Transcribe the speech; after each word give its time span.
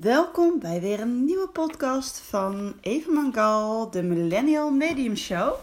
Welkom 0.00 0.58
bij 0.58 0.80
weer 0.80 1.00
een 1.00 1.24
nieuwe 1.24 1.48
podcast 1.48 2.18
van 2.18 2.74
Eva 2.80 3.10
Mangal, 3.10 3.90
de 3.90 4.02
Millennial 4.02 4.70
Medium 4.70 5.16
Show. 5.16 5.54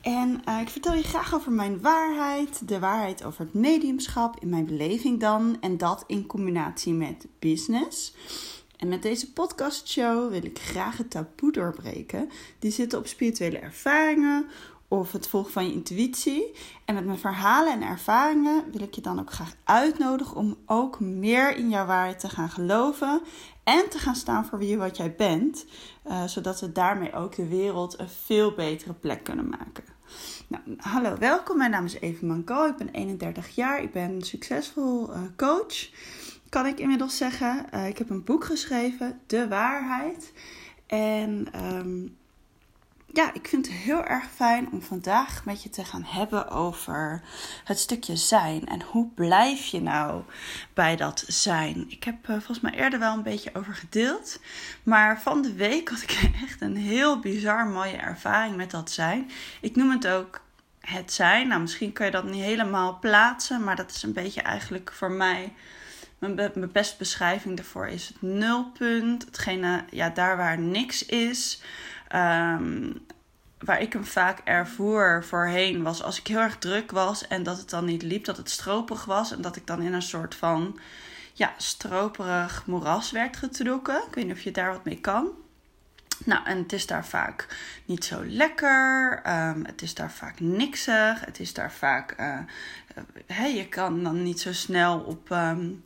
En 0.00 0.42
uh, 0.48 0.60
ik 0.60 0.68
vertel 0.68 0.94
je 0.94 1.02
graag 1.02 1.34
over 1.34 1.52
mijn 1.52 1.80
waarheid, 1.80 2.68
de 2.68 2.78
waarheid 2.78 3.24
over 3.24 3.40
het 3.40 3.54
mediumschap, 3.54 4.40
in 4.40 4.48
mijn 4.48 4.66
beleving 4.66 5.20
dan, 5.20 5.56
en 5.60 5.76
dat 5.76 6.04
in 6.06 6.26
combinatie 6.26 6.92
met 6.92 7.26
business. 7.38 8.14
En 8.76 8.88
met 8.88 9.02
deze 9.02 9.32
podcastshow 9.32 10.30
wil 10.30 10.44
ik 10.44 10.58
graag 10.58 10.96
het 10.96 11.10
taboe 11.10 11.52
doorbreken. 11.52 12.30
Die 12.58 12.70
zitten 12.70 12.98
op 12.98 13.06
spirituele 13.06 13.58
ervaringen 13.58 14.46
of 14.88 15.12
het 15.12 15.28
volgen 15.28 15.52
van 15.52 15.66
je 15.66 15.72
intuïtie. 15.72 16.54
En 16.84 16.94
met 16.94 17.04
mijn 17.04 17.18
verhalen 17.18 17.72
en 17.72 17.82
ervaringen 17.82 18.64
wil 18.72 18.82
ik 18.82 18.94
je 18.94 19.00
dan 19.00 19.20
ook 19.20 19.32
graag 19.32 19.54
uitnodigen 19.64 20.36
om 20.36 20.56
ook 20.66 21.00
meer 21.00 21.56
in 21.56 21.68
jouw 21.68 21.86
waarheid 21.86 22.18
te 22.18 22.28
gaan 22.28 22.50
geloven 22.50 23.20
en 23.64 23.88
te 23.88 23.98
gaan 23.98 24.14
staan 24.14 24.46
voor 24.46 24.58
wie 24.58 24.78
wat 24.78 24.96
jij 24.96 25.14
bent, 25.14 25.66
uh, 26.06 26.24
zodat 26.24 26.60
we 26.60 26.72
daarmee 26.72 27.12
ook 27.12 27.34
de 27.34 27.48
wereld 27.48 27.98
een 27.98 28.08
veel 28.08 28.52
betere 28.52 28.92
plek 28.92 29.24
kunnen 29.24 29.48
maken. 29.48 29.84
Nou, 30.46 30.62
hallo, 30.78 31.18
welkom. 31.18 31.56
Mijn 31.56 31.70
naam 31.70 31.84
is 31.84 32.00
Eva 32.00 32.26
Manko. 32.26 32.66
Ik 32.66 32.76
ben 32.76 32.88
31 32.90 33.54
jaar. 33.54 33.82
Ik 33.82 33.92
ben 33.92 34.22
succesvol 34.22 35.10
uh, 35.10 35.20
coach. 35.36 35.90
Kan 36.48 36.66
ik 36.66 36.80
inmiddels 36.80 37.16
zeggen. 37.16 37.66
Uh, 37.74 37.88
ik 37.88 37.98
heb 37.98 38.10
een 38.10 38.24
boek 38.24 38.44
geschreven, 38.44 39.20
De 39.26 39.48
Waarheid. 39.48 40.32
En 40.86 41.48
um, 41.74 42.16
ja, 43.16 43.34
ik 43.34 43.48
vind 43.48 43.66
het 43.66 43.76
heel 43.76 44.04
erg 44.04 44.24
fijn 44.34 44.68
om 44.72 44.82
vandaag 44.82 45.44
met 45.44 45.62
je 45.62 45.70
te 45.70 45.84
gaan 45.84 46.04
hebben 46.04 46.48
over 46.48 47.22
het 47.64 47.78
stukje 47.78 48.16
zijn. 48.16 48.66
En 48.66 48.82
hoe 48.82 49.08
blijf 49.14 49.64
je 49.64 49.80
nou 49.80 50.22
bij 50.74 50.96
dat 50.96 51.24
zijn? 51.26 51.84
Ik 51.88 52.04
heb 52.04 52.28
uh, 52.28 52.36
volgens 52.36 52.60
mij 52.60 52.72
eerder 52.72 52.98
wel 52.98 53.12
een 53.12 53.22
beetje 53.22 53.50
over 53.54 53.74
gedeeld. 53.74 54.40
Maar 54.82 55.20
van 55.20 55.42
de 55.42 55.52
week 55.52 55.88
had 55.88 56.02
ik 56.02 56.30
echt 56.46 56.60
een 56.60 56.76
heel 56.76 57.18
bizar 57.20 57.66
mooie 57.66 57.96
ervaring 57.96 58.56
met 58.56 58.70
dat 58.70 58.90
zijn. 58.90 59.30
Ik 59.60 59.76
noem 59.76 59.90
het 59.90 60.06
ook 60.06 60.40
het 60.80 61.12
zijn. 61.12 61.48
Nou, 61.48 61.60
misschien 61.60 61.92
kan 61.92 62.06
je 62.06 62.12
dat 62.12 62.24
niet 62.24 62.44
helemaal 62.44 62.98
plaatsen. 62.98 63.64
Maar 63.64 63.76
dat 63.76 63.90
is 63.90 64.02
een 64.02 64.12
beetje 64.12 64.42
eigenlijk 64.42 64.92
voor 64.92 65.10
mij. 65.10 65.52
Mijn, 66.18 66.70
beste 66.72 66.96
beschrijving 66.98 67.56
daarvoor 67.56 67.88
is 67.88 68.08
het 68.08 68.22
nulpunt. 68.22 69.24
Hetgene, 69.24 69.84
ja, 69.90 70.10
daar 70.10 70.36
waar 70.36 70.58
niks 70.58 71.06
is. 71.06 71.62
Um, 72.14 73.05
waar 73.58 73.80
ik 73.80 73.92
hem 73.92 74.04
vaak 74.04 74.40
ervoer 74.44 75.24
voorheen 75.24 75.82
was 75.82 76.02
als 76.02 76.18
ik 76.18 76.26
heel 76.26 76.40
erg 76.40 76.58
druk 76.58 76.90
was 76.90 77.26
en 77.26 77.42
dat 77.42 77.58
het 77.58 77.70
dan 77.70 77.84
niet 77.84 78.02
liep, 78.02 78.24
dat 78.24 78.36
het 78.36 78.50
stroperig 78.50 79.04
was 79.04 79.32
en 79.32 79.40
dat 79.40 79.56
ik 79.56 79.66
dan 79.66 79.82
in 79.82 79.92
een 79.92 80.02
soort 80.02 80.34
van 80.34 80.78
ja, 81.32 81.54
stroperig 81.56 82.66
moeras 82.66 83.10
werd 83.10 83.36
getrokken. 83.36 84.02
Ik 84.08 84.14
weet 84.14 84.24
niet 84.26 84.34
of 84.34 84.42
je 84.42 84.50
daar 84.50 84.72
wat 84.72 84.84
mee 84.84 85.00
kan. 85.00 85.28
Nou, 86.24 86.46
en 86.46 86.58
het 86.58 86.72
is 86.72 86.86
daar 86.86 87.06
vaak 87.06 87.56
niet 87.84 88.04
zo 88.04 88.24
lekker. 88.24 89.22
Um, 89.26 89.64
het 89.64 89.82
is 89.82 89.94
daar 89.94 90.12
vaak 90.12 90.40
niksig. 90.40 91.24
Het 91.24 91.40
is 91.40 91.54
daar 91.54 91.72
vaak. 91.72 92.20
Uh, 92.20 92.38
uh, 93.26 93.56
je 93.56 93.68
kan 93.68 94.02
dan 94.02 94.22
niet 94.22 94.40
zo 94.40 94.52
snel 94.52 94.98
op. 94.98 95.30
Um, 95.30 95.84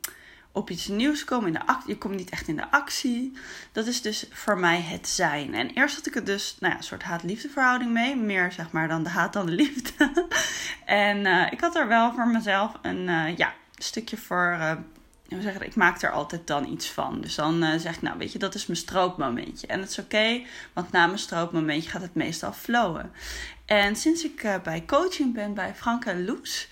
op 0.53 0.71
iets 0.71 0.89
nieuws 0.89 1.25
komen. 1.25 1.47
In 1.47 1.53
de 1.53 1.67
actie. 1.67 1.89
Je 1.89 1.99
komt 1.99 2.17
niet 2.17 2.31
echt 2.31 2.49
in 2.49 2.57
de 2.57 2.71
actie. 2.71 3.33
Dat 3.73 3.87
is 3.87 4.03
dus 4.03 4.27
voor 4.31 4.59
mij 4.59 4.81
het 4.81 5.09
zijn. 5.09 5.55
En 5.55 5.71
eerst 5.71 5.97
had 5.97 6.07
ik 6.07 6.15
het 6.15 6.27
dus, 6.27 6.57
nou 6.61 6.73
ja, 6.73 6.79
een 6.79 6.85
soort 6.85 7.03
haat-liefde 7.03 7.49
verhouding 7.49 7.91
mee. 7.91 8.17
Meer 8.17 8.53
zeg 8.53 8.71
maar 8.71 8.89
dan 8.89 9.03
de 9.03 9.09
haat 9.09 9.33
dan 9.33 9.47
de 9.47 9.53
liefde. 9.53 10.27
en 10.85 11.19
uh, 11.19 11.47
ik 11.53 11.61
had 11.61 11.77
er 11.77 11.89
wel 11.89 12.13
voor 12.13 12.29
mezelf 12.29 12.73
een 12.83 13.09
uh, 13.09 13.37
ja, 13.37 13.55
stukje 13.75 14.17
voor. 14.17 14.57
Uh, 14.59 14.73
we 15.29 15.43
zeggen, 15.43 15.67
ik 15.67 15.75
maak 15.75 16.03
er 16.03 16.11
altijd 16.11 16.47
dan 16.47 16.67
iets 16.67 16.91
van. 16.91 17.21
Dus 17.21 17.35
dan 17.35 17.81
zeg 17.81 17.95
ik, 17.95 18.03
nou 18.03 18.19
weet 18.19 18.33
je, 18.33 18.39
dat 18.39 18.55
is 18.55 18.67
mijn 18.67 18.79
stroopmomentje. 18.79 19.67
En 19.67 19.81
het 19.81 19.91
is 19.91 19.99
oké, 19.99 20.43
want 20.73 20.93
na 20.93 21.07
mijn 21.07 21.19
stroopmomentje 21.19 21.91
gaat 21.91 22.03
het 22.03 22.15
meestal 22.15 22.53
flowen. 22.53 23.13
En 23.65 23.97
sinds 23.97 24.25
ik 24.25 24.61
bij 24.63 24.85
coaching 24.87 25.35
ben 25.35 25.55
bij 25.55 25.75
Frank 25.75 26.05
en 26.05 26.25
Loes, 26.25 26.69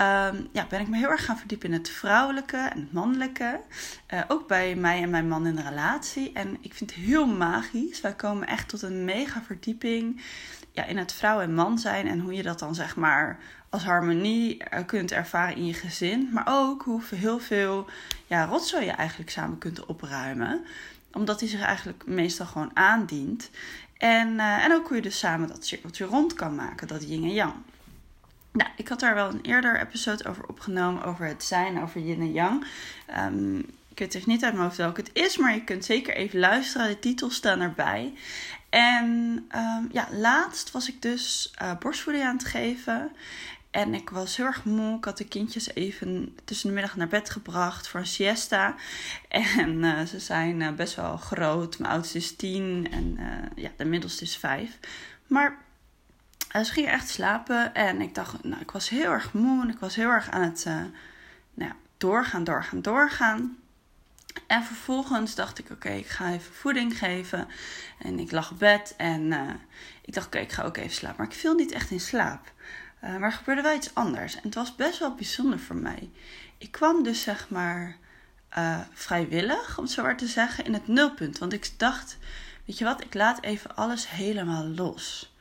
um, 0.00 0.48
ja, 0.52 0.66
ben 0.68 0.80
ik 0.80 0.88
me 0.88 0.96
heel 0.96 1.10
erg 1.10 1.24
gaan 1.24 1.38
verdiepen 1.38 1.68
in 1.68 1.74
het 1.74 1.88
vrouwelijke 1.88 2.56
en 2.56 2.80
het 2.80 2.92
mannelijke. 2.92 3.60
Uh, 4.14 4.20
ook 4.28 4.48
bij 4.48 4.74
mij 4.74 5.02
en 5.02 5.10
mijn 5.10 5.28
man 5.28 5.46
in 5.46 5.56
de 5.56 5.62
relatie. 5.62 6.32
En 6.32 6.56
ik 6.60 6.74
vind 6.74 6.90
het 6.90 6.98
heel 6.98 7.26
magisch. 7.26 8.00
Wij 8.00 8.14
komen 8.14 8.48
echt 8.48 8.68
tot 8.68 8.82
een 8.82 9.04
mega 9.04 9.42
verdieping 9.42 10.22
ja, 10.72 10.84
in 10.84 10.96
het 10.96 11.12
vrouw 11.12 11.40
en 11.40 11.54
man 11.54 11.78
zijn. 11.78 12.08
En 12.08 12.20
hoe 12.20 12.32
je 12.32 12.42
dat 12.42 12.58
dan 12.58 12.74
zeg 12.74 12.96
maar 12.96 13.38
als 13.68 13.84
harmonie 13.84 14.62
kunt 14.86 15.12
ervaren 15.12 15.56
in 15.56 15.66
je 15.66 15.74
gezin. 15.74 16.28
Maar 16.32 16.46
ook 16.48 16.82
hoe 16.82 17.02
heel 17.14 17.38
veel 17.38 17.86
ja, 18.26 18.44
rotzooi 18.44 18.84
je 18.84 18.90
eigenlijk 18.90 19.30
samen 19.30 19.58
kunt 19.58 19.86
opruimen. 19.86 20.64
Omdat 21.12 21.40
hij 21.40 21.48
zich 21.48 21.62
eigenlijk 21.62 22.06
meestal 22.06 22.46
gewoon 22.46 22.70
aandient. 22.74 23.50
En, 23.98 24.28
uh, 24.34 24.64
en 24.64 24.72
ook 24.72 24.88
hoe 24.88 24.96
je 24.96 25.02
dus 25.02 25.18
samen 25.18 25.48
dat 25.48 25.66
cirkeltje 25.66 26.04
rond 26.04 26.34
kan 26.34 26.54
maken, 26.54 26.88
dat 26.88 27.08
yin 27.08 27.22
en 27.22 27.32
yang. 27.32 27.54
Nou, 28.56 28.70
ik 28.76 28.88
had 28.88 29.00
daar 29.00 29.14
wel 29.14 29.28
een 29.28 29.42
eerder 29.42 29.80
episode 29.80 30.28
over 30.28 30.46
opgenomen, 30.46 31.02
over 31.02 31.26
het 31.26 31.44
zijn, 31.44 31.82
over 31.82 32.00
yin 32.00 32.20
en 32.20 32.32
yang. 32.32 32.66
Um, 33.18 33.58
ik 33.88 33.98
weet 33.98 34.14
even 34.14 34.30
niet 34.30 34.44
uit 34.44 34.52
mijn 34.52 34.64
hoofd 34.64 34.76
welke 34.76 35.00
het 35.00 35.10
is, 35.12 35.36
maar 35.36 35.54
je 35.54 35.64
kunt 35.64 35.84
zeker 35.84 36.14
even 36.14 36.38
luisteren. 36.38 36.88
De 36.88 36.98
titels 36.98 37.34
staan 37.34 37.60
erbij. 37.60 38.12
En 38.68 39.04
um, 39.56 39.88
ja, 39.92 40.08
laatst 40.12 40.70
was 40.70 40.88
ik 40.88 41.02
dus 41.02 41.54
uh, 41.62 41.78
borstvoeding 41.78 42.26
aan 42.26 42.36
het 42.36 42.46
geven. 42.46 43.12
En 43.70 43.94
ik 43.94 44.10
was 44.10 44.36
heel 44.36 44.46
erg 44.46 44.64
moe. 44.64 44.96
Ik 44.96 45.04
had 45.04 45.18
de 45.18 45.28
kindjes 45.28 45.74
even 45.74 46.36
tussen 46.44 46.68
de 46.68 46.74
middag 46.74 46.96
naar 46.96 47.08
bed 47.08 47.30
gebracht 47.30 47.88
voor 47.88 48.00
een 48.00 48.06
siesta. 48.06 48.74
En 49.28 49.82
uh, 49.82 50.02
ze 50.02 50.18
zijn 50.18 50.60
uh, 50.60 50.72
best 50.72 50.94
wel 50.94 51.16
groot. 51.16 51.78
Mijn 51.78 51.92
oudste 51.92 52.18
is 52.18 52.36
tien 52.36 52.88
en 52.90 53.18
ja, 53.54 53.70
de 53.76 53.84
middelste 53.84 54.24
is 54.24 54.36
vijf. 54.36 54.78
Maar 55.26 55.64
ze 56.52 56.72
gingen 56.72 56.90
echt 56.90 57.08
slapen. 57.08 57.74
En 57.74 58.00
ik 58.00 58.14
dacht, 58.14 58.44
nou, 58.44 58.60
ik 58.60 58.70
was 58.70 58.88
heel 58.88 59.10
erg 59.12 59.32
moe. 59.32 59.62
En 59.62 59.68
ik 59.68 59.78
was 59.78 59.94
heel 59.94 60.10
erg 60.10 60.30
aan 60.30 60.42
het 60.42 60.66
nou, 61.54 61.72
doorgaan, 61.96 62.44
doorgaan, 62.44 62.82
doorgaan. 62.82 63.56
En 64.46 64.62
vervolgens 64.62 65.34
dacht 65.34 65.58
ik, 65.58 65.70
oké, 65.70 65.88
ik 65.88 66.06
ga 66.06 66.32
even 66.32 66.54
voeding 66.54 66.98
geven. 66.98 67.48
En 67.98 68.18
ik 68.18 68.30
lag 68.30 68.50
op 68.50 68.58
bed 68.58 68.94
en 68.96 69.20
uh, 69.20 69.50
ik 70.02 70.14
dacht, 70.14 70.26
oké, 70.26 70.38
ik 70.38 70.52
ga 70.52 70.62
ook 70.62 70.76
even 70.76 70.90
slapen. 70.90 71.16
Maar 71.18 71.26
ik 71.26 71.38
viel 71.38 71.54
niet 71.54 71.72
echt 71.72 71.90
in 71.90 72.00
slaap. 72.00 72.52
Uh, 73.04 73.10
maar 73.10 73.22
er 73.22 73.32
gebeurde 73.32 73.62
wel 73.62 73.76
iets 73.76 73.94
anders. 73.94 74.34
En 74.34 74.42
het 74.42 74.54
was 74.54 74.74
best 74.74 74.98
wel 74.98 75.14
bijzonder 75.14 75.58
voor 75.58 75.76
mij. 75.76 76.10
Ik 76.58 76.70
kwam 76.70 77.02
dus, 77.02 77.22
zeg 77.22 77.48
maar, 77.48 77.96
vrijwillig, 78.92 79.78
om 79.78 79.84
het 79.84 79.92
zo 79.92 80.02
maar 80.02 80.16
te 80.16 80.26
zeggen, 80.26 80.64
in 80.64 80.72
het 80.72 80.88
nulpunt. 80.88 81.38
Want 81.38 81.52
ik 81.52 81.70
dacht, 81.76 82.18
weet 82.64 82.78
je 82.78 82.84
wat, 82.84 83.04
ik 83.04 83.14
laat 83.14 83.42
even 83.42 83.76
alles 83.76 84.10
helemaal 84.10 84.64
los. 84.64 85.34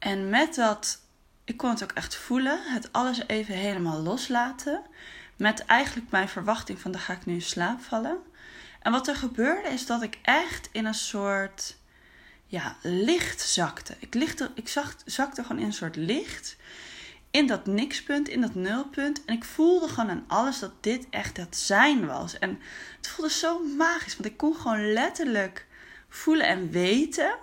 En 0.00 0.28
met 0.28 0.54
dat, 0.54 1.00
ik 1.44 1.56
kon 1.56 1.70
het 1.70 1.82
ook 1.82 1.92
echt 1.92 2.16
voelen, 2.16 2.60
het 2.62 2.92
alles 2.92 3.22
even 3.26 3.54
helemaal 3.54 4.00
loslaten 4.00 4.82
met 5.36 5.64
eigenlijk 5.64 6.10
mijn 6.10 6.28
verwachting 6.28 6.80
van 6.80 6.90
dan 6.90 7.00
ga 7.00 7.12
ik 7.12 7.26
nu 7.26 7.34
in 7.34 7.42
slaap 7.42 7.80
vallen. 7.80 8.18
En 8.80 8.92
wat 8.92 9.08
er 9.08 9.16
gebeurde 9.16 9.68
is 9.68 9.86
dat 9.86 10.02
ik 10.02 10.18
echt 10.22 10.68
in 10.72 10.84
een 10.84 10.94
soort 10.94 11.76
ja, 12.46 12.76
licht 12.82 13.40
zakte. 13.40 13.96
Ik, 13.98 14.14
lichtte, 14.14 14.50
ik 14.54 14.68
zakte 15.04 15.42
gewoon 15.42 15.58
in 15.58 15.66
een 15.66 15.72
soort 15.72 15.96
licht. 15.96 16.56
In 17.30 17.46
dat 17.46 17.66
nikspunt, 17.66 18.28
in 18.28 18.40
dat 18.40 18.54
nulpunt. 18.54 19.24
En 19.24 19.34
ik 19.34 19.44
voelde 19.44 19.88
gewoon 19.88 20.10
aan 20.10 20.24
alles 20.26 20.58
dat 20.58 20.72
dit 20.80 21.06
echt 21.10 21.36
het 21.36 21.56
zijn 21.56 22.06
was. 22.06 22.38
En 22.38 22.60
het 22.96 23.08
voelde 23.08 23.32
zo 23.32 23.58
magisch. 23.76 24.16
Want 24.16 24.28
ik 24.28 24.36
kon 24.36 24.54
gewoon 24.54 24.92
letterlijk 24.92 25.66
voelen 26.08 26.46
en 26.46 26.70
weten 26.70 27.34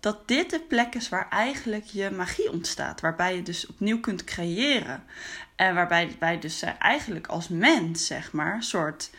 dat 0.00 0.28
dit 0.28 0.50
de 0.50 0.60
plek 0.60 0.94
is 0.94 1.08
waar 1.08 1.28
eigenlijk 1.30 1.84
je 1.84 2.10
magie 2.10 2.50
ontstaat. 2.50 3.00
Waarbij 3.00 3.36
je 3.36 3.42
dus 3.42 3.66
opnieuw 3.66 4.00
kunt 4.00 4.24
creëren. 4.24 5.04
En 5.56 5.74
waarbij 5.74 6.16
wij 6.18 6.38
dus 6.38 6.62
eh, 6.62 6.70
eigenlijk 6.78 7.26
als 7.26 7.48
mens, 7.48 8.06
zeg 8.06 8.32
maar, 8.32 8.62
soort, 8.62 9.10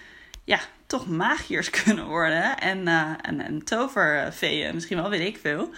ja, 0.43 0.59
toch 0.85 1.07
magiërs 1.07 1.69
kunnen 1.83 2.07
worden. 2.07 2.59
En, 2.59 2.87
uh, 2.87 3.13
en, 3.21 3.41
en 3.41 3.63
toverveeën, 3.63 4.73
misschien 4.73 4.97
wel, 4.97 5.09
weet 5.09 5.27
ik 5.27 5.37
veel. 5.37 5.69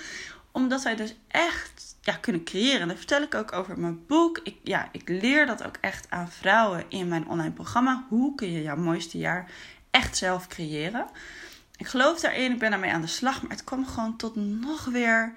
Omdat 0.52 0.84
wij 0.84 0.96
dus 0.96 1.16
echt 1.28 1.96
ja, 2.02 2.14
kunnen 2.14 2.44
creëren. 2.44 2.82
En 2.82 2.88
daar 2.88 2.98
vertel 2.98 3.22
ik 3.22 3.36
ook 3.36 3.52
over 3.52 3.80
mijn 3.80 4.06
boek. 4.08 4.40
Ik, 4.44 4.56
ja, 4.64 4.90
ik 4.92 5.10
leer 5.10 5.46
dat 5.46 5.64
ook 5.64 5.78
echt 5.82 6.08
aan 6.10 6.32
vrouwen 6.32 6.84
in 6.90 7.08
mijn 7.08 7.28
online 7.28 7.52
programma. 7.52 8.06
Hoe 8.10 8.36
kun 8.36 8.52
je 8.52 8.62
jouw 8.62 8.76
mooiste 8.76 9.18
jaar 9.18 9.52
echt 9.92 10.18
zelf 10.18 10.48
creëren? 10.48 11.08
Ik 11.82 11.88
geloof 11.88 12.20
daarin, 12.20 12.52
ik 12.52 12.60
ben 12.60 12.70
daarmee 12.70 12.92
aan 12.92 13.02
de 13.02 13.08
slag. 13.08 13.42
Maar 13.42 13.52
het 13.52 13.64
kwam 13.64 13.86
gewoon 13.86 14.16
tot 14.16 14.36
nog 14.36 14.86
weer, 14.86 15.34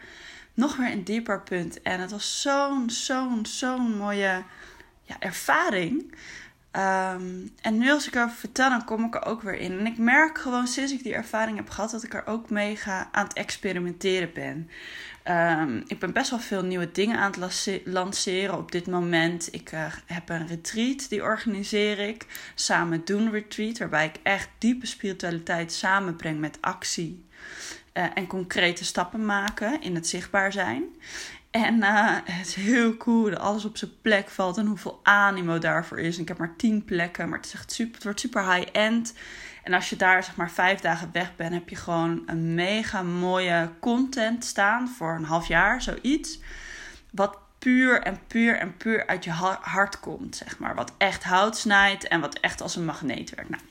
nog 0.54 0.76
weer 0.76 0.90
een 0.90 1.04
dieper 1.04 1.42
punt. 1.42 1.82
En 1.82 2.00
het 2.00 2.10
was 2.10 2.40
zo'n, 2.40 2.90
zo'n, 2.90 3.46
zo'n 3.46 3.96
mooie 3.96 4.42
ja, 5.02 5.16
ervaring. 5.18 6.14
Ehm, 6.70 7.46
en 7.60 7.78
nu 7.78 7.90
als 7.90 8.06
ik 8.06 8.14
erover 8.14 8.36
vertel, 8.36 8.68
dan 8.68 8.84
kom 8.84 9.04
ik 9.04 9.14
er 9.14 9.24
ook 9.24 9.42
weer 9.42 9.54
in. 9.54 9.78
En 9.78 9.86
ik 9.86 9.98
merk 9.98 10.38
gewoon 10.38 10.66
sinds 10.66 10.92
ik 10.92 11.02
die 11.02 11.14
ervaring 11.14 11.56
heb 11.56 11.70
gehad, 11.70 11.90
dat 11.90 12.02
ik 12.02 12.14
er 12.14 12.26
ook 12.26 12.50
mee 12.50 12.76
ga 12.76 13.08
aan 13.12 13.24
het 13.24 13.36
experimenteren 13.36 14.32
ben. 14.32 14.70
Ehm, 15.24 15.80
ik 15.86 15.98
ben 15.98 16.12
best 16.12 16.30
wel 16.30 16.38
veel 16.38 16.64
nieuwe 16.64 16.90
dingen 16.92 17.18
aan 17.18 17.32
het 17.40 17.80
lanceren 17.84 18.58
op 18.58 18.72
dit 18.72 18.86
moment. 18.86 19.54
Ik 19.54 19.72
uh, 19.72 19.84
heb 20.06 20.28
een 20.28 20.46
retreat, 20.46 21.08
die 21.08 21.22
organiseer 21.22 21.98
ik. 21.98 22.26
Samen 22.54 23.04
doen 23.04 23.30
retreat, 23.30 23.78
waarbij 23.78 24.06
ik 24.06 24.16
echt 24.22 24.48
diepe 24.58 24.86
spiritualiteit 24.86 25.72
samenbreng 25.72 26.40
met 26.40 26.58
actie. 26.60 27.24
Uh, 27.94 28.04
en 28.14 28.26
concrete 28.26 28.84
stappen 28.84 29.24
maken 29.24 29.80
in 29.82 29.94
het 29.94 30.06
zichtbaar 30.06 30.52
zijn. 30.52 30.84
En 31.50 31.74
uh, 31.76 32.16
het 32.24 32.46
is 32.46 32.54
heel 32.54 32.96
cool 32.96 33.30
dat 33.30 33.38
alles 33.38 33.64
op 33.64 33.76
zijn 33.76 34.00
plek 34.02 34.28
valt 34.28 34.56
en 34.56 34.66
hoeveel 34.66 35.00
animo 35.02 35.58
daarvoor 35.58 35.98
is. 35.98 36.16
En 36.16 36.22
ik 36.22 36.28
heb 36.28 36.38
maar 36.38 36.56
tien 36.56 36.84
plekken, 36.84 37.28
maar 37.28 37.38
het, 37.38 37.46
is 37.46 37.54
echt 37.54 37.72
super, 37.72 37.94
het 37.94 38.04
wordt 38.04 38.20
super 38.20 38.54
high-end. 38.54 39.14
En 39.64 39.72
als 39.74 39.90
je 39.90 39.96
daar 39.96 40.24
zeg 40.24 40.36
maar 40.36 40.50
vijf 40.50 40.80
dagen 40.80 41.10
weg 41.12 41.36
bent, 41.36 41.52
heb 41.52 41.68
je 41.68 41.76
gewoon 41.76 42.22
een 42.26 42.54
mega 42.54 43.02
mooie 43.02 43.68
content 43.80 44.44
staan 44.44 44.88
voor 44.88 45.14
een 45.14 45.24
half 45.24 45.46
jaar, 45.46 45.82
zoiets. 45.82 46.38
Wat 47.10 47.38
puur 47.58 48.02
en 48.02 48.18
puur 48.26 48.58
en 48.58 48.76
puur 48.76 49.06
uit 49.06 49.24
je 49.24 49.30
hart 49.60 50.00
komt, 50.00 50.36
zeg 50.36 50.58
maar. 50.58 50.74
Wat 50.74 50.92
echt 50.98 51.24
hout 51.24 51.56
snijdt 51.56 52.08
en 52.08 52.20
wat 52.20 52.38
echt 52.38 52.60
als 52.60 52.76
een 52.76 52.84
magneet 52.84 53.34
werkt. 53.34 53.50
Nou, 53.50 53.62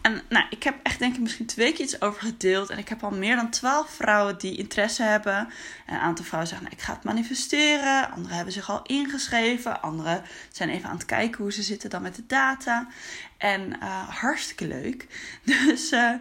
en 0.00 0.22
nou, 0.28 0.46
ik 0.50 0.62
heb 0.62 0.76
echt 0.82 0.98
denk 0.98 1.14
ik 1.14 1.20
misschien 1.20 1.46
twee 1.46 1.72
keer 1.72 1.84
iets 1.84 2.00
over 2.00 2.20
gedeeld. 2.20 2.70
En 2.70 2.78
ik 2.78 2.88
heb 2.88 3.02
al 3.02 3.10
meer 3.10 3.36
dan 3.36 3.50
twaalf 3.50 3.90
vrouwen 3.90 4.38
die 4.38 4.56
interesse 4.56 5.02
hebben. 5.02 5.48
een 5.86 5.98
aantal 5.98 6.24
vrouwen 6.24 6.48
zeggen, 6.48 6.66
nou, 6.68 6.78
ik 6.80 6.86
ga 6.86 6.94
het 6.94 7.04
manifesteren. 7.04 8.10
Anderen 8.10 8.36
hebben 8.36 8.52
zich 8.52 8.70
al 8.70 8.82
ingeschreven. 8.82 9.82
Anderen 9.82 10.22
zijn 10.50 10.68
even 10.68 10.88
aan 10.88 10.96
het 10.96 11.04
kijken 11.04 11.42
hoe 11.42 11.52
ze 11.52 11.62
zitten 11.62 11.90
dan 11.90 12.02
met 12.02 12.14
de 12.14 12.26
data. 12.26 12.88
En 13.36 13.76
uh, 13.82 14.08
hartstikke 14.08 14.66
leuk. 14.66 15.06
Dus 15.66 15.92
uh, 15.92 16.12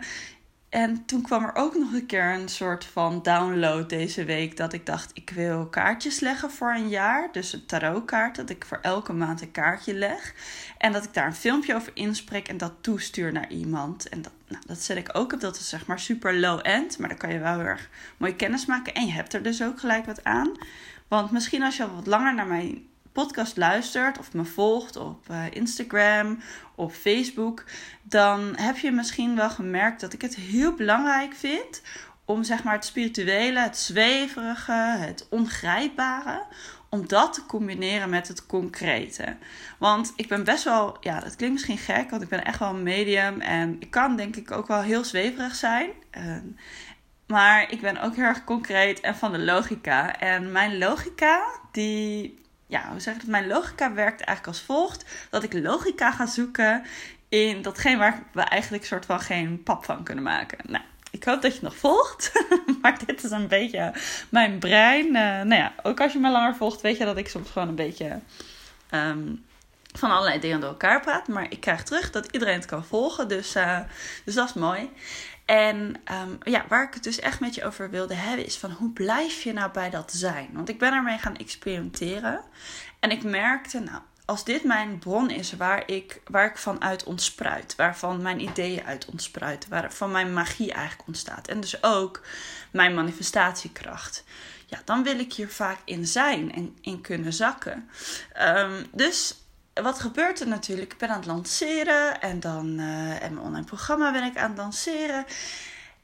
en 0.69 1.05
toen 1.05 1.21
kwam 1.21 1.43
er 1.43 1.55
ook 1.55 1.75
nog 1.75 1.93
een 1.93 2.05
keer 2.05 2.33
een 2.33 2.49
soort 2.49 2.85
van 2.85 3.21
download 3.21 3.89
deze 3.89 4.23
week. 4.23 4.57
Dat 4.57 4.73
ik 4.73 4.85
dacht, 4.85 5.11
ik 5.13 5.29
wil 5.29 5.65
kaartjes 5.65 6.19
leggen 6.19 6.51
voor 6.51 6.73
een 6.73 6.89
jaar. 6.89 7.29
Dus 7.31 7.53
een 7.53 7.65
tarotkaart, 7.65 8.35
dat 8.35 8.49
ik 8.49 8.65
voor 8.65 8.79
elke 8.81 9.13
maand 9.13 9.41
een 9.41 9.51
kaartje 9.51 9.93
leg. 9.93 10.33
En 10.77 10.91
dat 10.91 11.03
ik 11.03 11.13
daar 11.13 11.25
een 11.25 11.33
filmpje 11.33 11.75
over 11.75 11.91
inspreek 11.93 12.47
en 12.47 12.57
dat 12.57 12.73
toestuur 12.81 13.31
naar 13.31 13.49
iemand. 13.49 14.09
En 14.09 14.21
dat, 14.21 14.31
nou, 14.47 14.63
dat 14.67 14.81
zet 14.81 14.97
ik 14.97 15.17
ook 15.17 15.33
op. 15.33 15.39
Dat 15.39 15.55
is 15.55 15.69
zeg 15.69 15.85
maar 15.85 15.99
super 15.99 16.39
low-end. 16.39 16.97
Maar 16.97 17.09
dan 17.09 17.17
kan 17.17 17.33
je 17.33 17.39
wel 17.39 17.57
heel 17.57 17.65
erg 17.65 17.89
mooi 18.17 18.35
kennis 18.35 18.65
maken. 18.65 18.93
En 18.93 19.05
je 19.05 19.13
hebt 19.13 19.33
er 19.33 19.43
dus 19.43 19.63
ook 19.63 19.79
gelijk 19.79 20.05
wat 20.05 20.23
aan. 20.23 20.51
Want 21.07 21.31
misschien 21.31 21.63
als 21.63 21.77
je 21.77 21.83
al 21.83 21.95
wat 21.95 22.07
langer 22.07 22.35
naar 22.35 22.47
mijn 22.47 22.87
podcast 23.25 23.57
luistert 23.57 24.19
of 24.19 24.33
me 24.33 24.45
volgt 24.45 24.95
op 24.95 25.25
uh, 25.31 25.43
Instagram 25.49 26.39
of 26.75 26.95
Facebook, 26.95 27.63
dan 28.01 28.53
heb 28.55 28.77
je 28.77 28.91
misschien 28.91 29.35
wel 29.35 29.49
gemerkt 29.49 30.01
dat 30.01 30.13
ik 30.13 30.21
het 30.21 30.35
heel 30.35 30.73
belangrijk 30.73 31.33
vind 31.33 31.81
om 32.25 32.43
zeg 32.43 32.63
maar 32.63 32.73
het 32.73 32.85
spirituele, 32.85 33.59
het 33.59 33.77
zweverige, 33.77 34.95
het 34.99 35.27
ongrijpbare, 35.29 36.43
om 36.89 37.07
dat 37.07 37.33
te 37.33 37.45
combineren 37.45 38.09
met 38.09 38.27
het 38.27 38.45
concrete. 38.45 39.37
Want 39.79 40.13
ik 40.15 40.27
ben 40.27 40.43
best 40.43 40.63
wel, 40.63 40.97
ja, 40.99 41.19
dat 41.19 41.35
klinkt 41.35 41.55
misschien 41.55 41.95
gek, 41.95 42.09
want 42.09 42.21
ik 42.21 42.29
ben 42.29 42.45
echt 42.45 42.59
wel 42.59 42.69
een 42.69 42.83
medium 42.83 43.41
en 43.41 43.75
ik 43.79 43.91
kan 43.91 44.15
denk 44.15 44.35
ik 44.35 44.51
ook 44.51 44.67
wel 44.67 44.81
heel 44.81 45.03
zweverig 45.03 45.55
zijn. 45.55 45.89
Ehm, 46.11 46.47
maar 47.27 47.71
ik 47.71 47.81
ben 47.81 48.01
ook 48.01 48.15
heel 48.15 48.25
erg 48.25 48.43
concreet 48.43 48.99
en 48.99 49.15
van 49.15 49.31
de 49.31 49.39
logica. 49.39 50.19
En 50.19 50.51
mijn 50.51 50.77
logica, 50.77 51.43
die 51.71 52.39
ja, 52.69 52.89
hoe 52.91 52.99
zeg 52.99 53.13
ik 53.13 53.19
dat? 53.19 53.29
Mijn 53.29 53.47
logica 53.47 53.93
werkt 53.93 54.21
eigenlijk 54.21 54.47
als 54.47 54.61
volgt: 54.61 55.05
dat 55.29 55.43
ik 55.43 55.53
logica 55.53 56.11
ga 56.11 56.25
zoeken 56.25 56.83
in 57.29 57.61
datgene 57.61 57.97
waar 57.97 58.23
we 58.31 58.41
eigenlijk 58.41 58.85
soort 58.85 59.05
van 59.05 59.19
geen 59.19 59.63
pap 59.63 59.85
van 59.85 60.03
kunnen 60.03 60.23
maken. 60.23 60.57
Nou, 60.63 60.83
ik 61.11 61.23
hoop 61.23 61.41
dat 61.41 61.55
je 61.55 61.59
nog 61.61 61.75
volgt. 61.75 62.31
maar 62.81 62.99
dit 63.05 63.23
is 63.23 63.31
een 63.31 63.47
beetje 63.47 63.93
mijn 64.29 64.59
brein. 64.59 65.05
Uh, 65.05 65.13
nou 65.13 65.55
ja, 65.55 65.73
ook 65.83 65.99
als 66.01 66.13
je 66.13 66.19
me 66.19 66.31
langer 66.31 66.55
volgt, 66.55 66.81
weet 66.81 66.97
je 66.97 67.05
dat 67.05 67.17
ik 67.17 67.29
soms 67.29 67.49
gewoon 67.49 67.67
een 67.67 67.75
beetje 67.75 68.19
ehm, 68.89 69.35
van 69.97 70.11
allerlei 70.11 70.39
dingen 70.39 70.59
door 70.59 70.69
elkaar 70.69 71.01
praat. 71.01 71.27
Maar 71.27 71.45
ik 71.49 71.59
krijg 71.59 71.83
terug 71.83 72.11
dat 72.11 72.31
iedereen 72.31 72.55
het 72.55 72.65
kan 72.65 72.85
volgen. 72.85 73.27
Dus, 73.27 73.55
uh, 73.55 73.79
dus 74.23 74.33
dat 74.33 74.47
is 74.47 74.53
mooi. 74.53 74.89
En 75.49 75.95
um, 76.11 76.37
ja, 76.43 76.65
waar 76.67 76.83
ik 76.83 76.93
het 76.93 77.03
dus 77.03 77.19
echt 77.19 77.39
met 77.39 77.55
je 77.55 77.65
over 77.65 77.89
wilde 77.89 78.13
hebben, 78.13 78.45
is 78.45 78.57
van 78.57 78.71
hoe 78.71 78.91
blijf 78.91 79.41
je 79.41 79.53
nou 79.53 79.71
bij 79.71 79.89
dat 79.89 80.11
zijn? 80.13 80.49
Want 80.53 80.69
ik 80.69 80.79
ben 80.79 80.93
ermee 80.93 81.17
gaan 81.17 81.37
experimenteren. 81.37 82.41
En 82.99 83.11
ik 83.11 83.23
merkte, 83.23 83.79
nou, 83.79 84.01
als 84.25 84.43
dit 84.43 84.63
mijn 84.63 84.99
bron 84.99 85.29
is 85.29 85.53
waar 85.53 85.83
ik, 85.87 86.21
waar 86.27 86.45
ik 86.45 86.57
vanuit 86.57 87.03
ontspruit, 87.03 87.75
waarvan 87.75 88.21
mijn 88.21 88.41
ideeën 88.41 88.85
uit 88.85 89.05
ontspruiten, 89.05 89.69
waarvan 89.69 90.11
mijn 90.11 90.33
magie 90.33 90.71
eigenlijk 90.73 91.07
ontstaat. 91.07 91.47
En 91.47 91.59
dus 91.59 91.83
ook 91.83 92.21
mijn 92.71 92.93
manifestatiekracht. 92.93 94.23
Ja, 94.65 94.81
dan 94.85 95.03
wil 95.03 95.19
ik 95.19 95.33
hier 95.33 95.49
vaak 95.49 95.79
in 95.85 96.07
zijn 96.07 96.53
en 96.53 96.77
in 96.81 97.01
kunnen 97.01 97.33
zakken. 97.33 97.89
Um, 98.41 98.85
dus 98.91 99.35
wat 99.81 99.99
gebeurt 99.99 100.39
er 100.39 100.47
natuurlijk? 100.47 100.91
Ik 100.91 100.97
ben 100.97 101.09
aan 101.09 101.15
het 101.15 101.25
lanceren 101.25 102.21
en 102.21 102.39
dan 102.39 102.79
uh, 102.79 103.23
en 103.23 103.33
mijn 103.33 103.45
online 103.45 103.65
programma 103.65 104.11
ben 104.11 104.23
ik 104.23 104.37
aan 104.37 104.49
het 104.49 104.57
lanceren. 104.57 105.25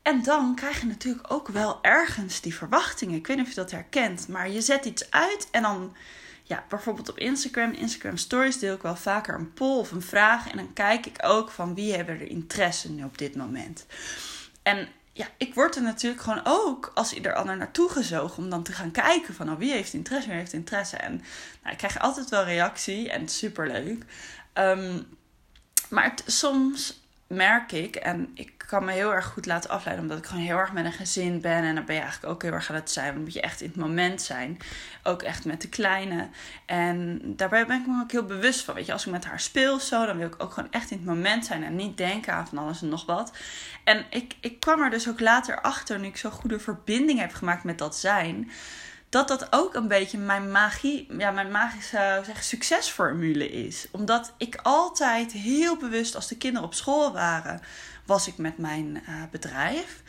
En 0.01 0.23
dan 0.23 0.55
krijg 0.55 0.79
je 0.79 0.87
natuurlijk 0.87 1.31
ook 1.31 1.47
wel 1.47 1.79
ergens 1.81 2.41
die 2.41 2.55
verwachtingen. 2.55 3.15
Ik 3.15 3.27
weet 3.27 3.37
niet 3.37 3.45
of 3.45 3.51
je 3.51 3.59
dat 3.59 3.71
herkent, 3.71 4.27
maar 4.27 4.49
je 4.49 4.61
zet 4.61 4.85
iets 4.85 5.11
uit 5.11 5.47
en 5.51 5.61
dan, 5.61 5.95
ja, 6.43 6.63
bijvoorbeeld 6.69 7.09
op 7.09 7.17
Instagram, 7.17 7.71
Instagram 7.71 8.17
Stories 8.17 8.59
deel 8.59 8.75
ik 8.75 8.81
wel 8.81 8.95
vaker 8.95 9.35
een 9.35 9.53
poll 9.53 9.77
of 9.79 9.91
een 9.91 10.01
vraag. 10.01 10.51
En 10.51 10.57
dan 10.57 10.73
kijk 10.73 11.05
ik 11.05 11.17
ook 11.21 11.51
van 11.51 11.75
wie 11.75 11.95
hebben 11.95 12.19
er 12.19 12.29
interesse 12.29 12.91
nu 12.91 13.03
op 13.03 13.17
dit 13.17 13.35
moment. 13.35 13.85
En 14.65 14.87
ja, 15.13 15.27
ik 15.37 15.53
word 15.53 15.75
er 15.75 15.81
natuurlijk 15.81 16.21
gewoon 16.21 16.41
ook 16.43 16.91
als 16.93 17.13
ieder 17.13 17.33
ander 17.33 17.57
naartoe 17.57 17.89
gezogen 17.89 18.43
om 18.43 18.49
dan 18.49 18.63
te 18.63 18.71
gaan 18.73 18.91
kijken 18.91 19.33
van 19.33 19.51
oh, 19.51 19.57
wie 19.57 19.71
heeft 19.71 19.93
interesse, 19.93 20.29
wie 20.29 20.37
heeft 20.37 20.53
interesse. 20.53 20.97
En 20.97 21.11
nou, 21.61 21.71
ik 21.71 21.77
krijg 21.77 21.99
altijd 21.99 22.29
wel 22.29 22.43
reactie 22.43 23.09
en 23.09 23.27
super 23.27 23.67
leuk. 23.67 24.05
Ehm, 24.53 25.01
maar 25.89 26.13
soms 26.25 27.04
merk 27.27 27.71
ik, 27.71 27.95
en 27.95 28.31
ik 28.33 28.53
kan 28.57 28.85
me 28.85 28.91
heel 28.91 29.13
erg 29.13 29.25
goed 29.25 29.45
laten 29.45 29.69
afleiden, 29.69 30.05
omdat 30.05 30.17
ik 30.17 30.25
gewoon 30.25 30.43
heel 30.43 30.57
erg 30.57 30.73
met 30.73 30.85
een 30.85 30.91
gezin 30.91 31.41
ben. 31.41 31.63
En 31.63 31.75
dan 31.75 31.85
ben 31.85 31.95
je 31.95 32.01
eigenlijk 32.01 32.33
ook 32.33 32.41
heel 32.41 32.51
erg 32.51 32.69
aan 32.69 32.75
het 32.75 32.91
zijn. 32.91 33.05
Want 33.05 33.15
dan 33.15 33.25
moet 33.25 33.33
je 33.33 33.41
echt 33.41 33.61
in 33.61 33.67
het 33.67 33.77
moment 33.77 34.21
zijn. 34.21 34.57
Ook 35.03 35.21
echt 35.21 35.45
met 35.45 35.61
de 35.61 35.69
kleine. 35.69 36.29
En 36.65 37.21
daarbij 37.23 37.65
ben 37.65 37.79
ik 37.81 37.87
me 37.87 38.01
ook 38.01 38.11
heel 38.11 38.25
bewust 38.25 38.63
van. 38.63 38.75
Weet 38.75 38.85
je, 38.85 38.91
als 38.91 39.05
ik 39.05 39.11
met 39.11 39.25
haar 39.25 39.39
speel 39.39 39.79
zo, 39.79 40.05
dan 40.05 40.17
wil 40.17 40.27
ik 40.27 40.43
ook 40.43 40.53
gewoon 40.53 40.71
echt 40.71 40.91
in 40.91 40.97
het 40.97 41.05
moment 41.05 41.45
zijn. 41.45 41.63
En 41.63 41.75
niet 41.75 41.97
denken 41.97 42.33
aan 42.33 42.47
van 42.47 42.57
alles 42.57 42.81
en 42.81 42.89
nog 42.89 43.05
wat. 43.05 43.37
En 43.83 44.05
ik, 44.09 44.35
ik 44.39 44.59
kwam 44.59 44.81
er 44.81 44.89
dus 44.89 45.09
ook 45.09 45.19
later 45.19 45.61
achter, 45.61 45.99
nu 45.99 46.07
ik 46.07 46.17
zo'n 46.17 46.31
goede 46.31 46.59
verbinding 46.59 47.19
heb 47.19 47.33
gemaakt 47.33 47.63
met 47.63 47.77
dat 47.77 47.95
zijn 47.95 48.51
dat 49.15 49.27
dat 49.27 49.47
ook 49.49 49.73
een 49.73 49.87
beetje 49.87 50.17
mijn 50.17 50.51
magie, 50.51 51.07
ja, 51.17 51.31
mijn 51.31 51.51
magische 51.51 52.21
zeggen, 52.25 52.43
succesformule 52.43 53.49
is. 53.49 53.87
Omdat 53.91 54.33
ik 54.37 54.59
altijd 54.63 55.31
heel 55.31 55.77
bewust, 55.77 56.15
als 56.15 56.27
de 56.27 56.37
kinderen 56.37 56.67
op 56.67 56.73
school 56.73 57.13
waren, 57.13 57.61
was 58.05 58.27
ik 58.27 58.37
met 58.37 58.57
mijn 58.57 59.03
uh, 59.09 59.23
bedrijf. 59.31 60.03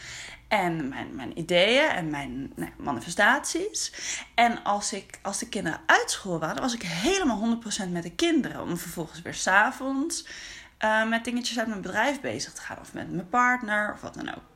En 0.49 0.89
mijn, 0.89 1.15
mijn 1.15 1.39
ideeën 1.39 1.89
en 1.89 2.11
mijn 2.11 2.53
manifestaties. 2.77 3.93
En 4.35 4.63
als, 4.63 4.93
ik, 4.93 5.19
als 5.23 5.39
de 5.39 5.49
kinderen 5.49 5.81
uit 5.87 6.11
school 6.11 6.39
waren, 6.39 6.63
was 6.63 6.75
ik 6.75 6.83
helemaal 6.83 7.59
100% 7.87 7.91
met 7.91 8.03
de 8.03 8.15
kinderen. 8.15 8.63
Om 8.63 8.77
vervolgens 8.77 9.23
weer 9.23 9.35
s'avonds 9.35 10.27
uh, 10.85 11.09
met 11.09 11.25
dingetjes 11.25 11.59
uit 11.59 11.69
mijn 11.69 11.83
bedrijf 11.83 12.21
bezig 12.21 12.53
te 12.53 12.61
gaan. 12.61 12.79
Of 12.81 12.93
met 12.93 13.11
mijn 13.11 13.29
partner 13.29 13.93
of 13.93 14.01
wat 14.01 14.15
dan 14.15 14.35
ook. 14.35 14.56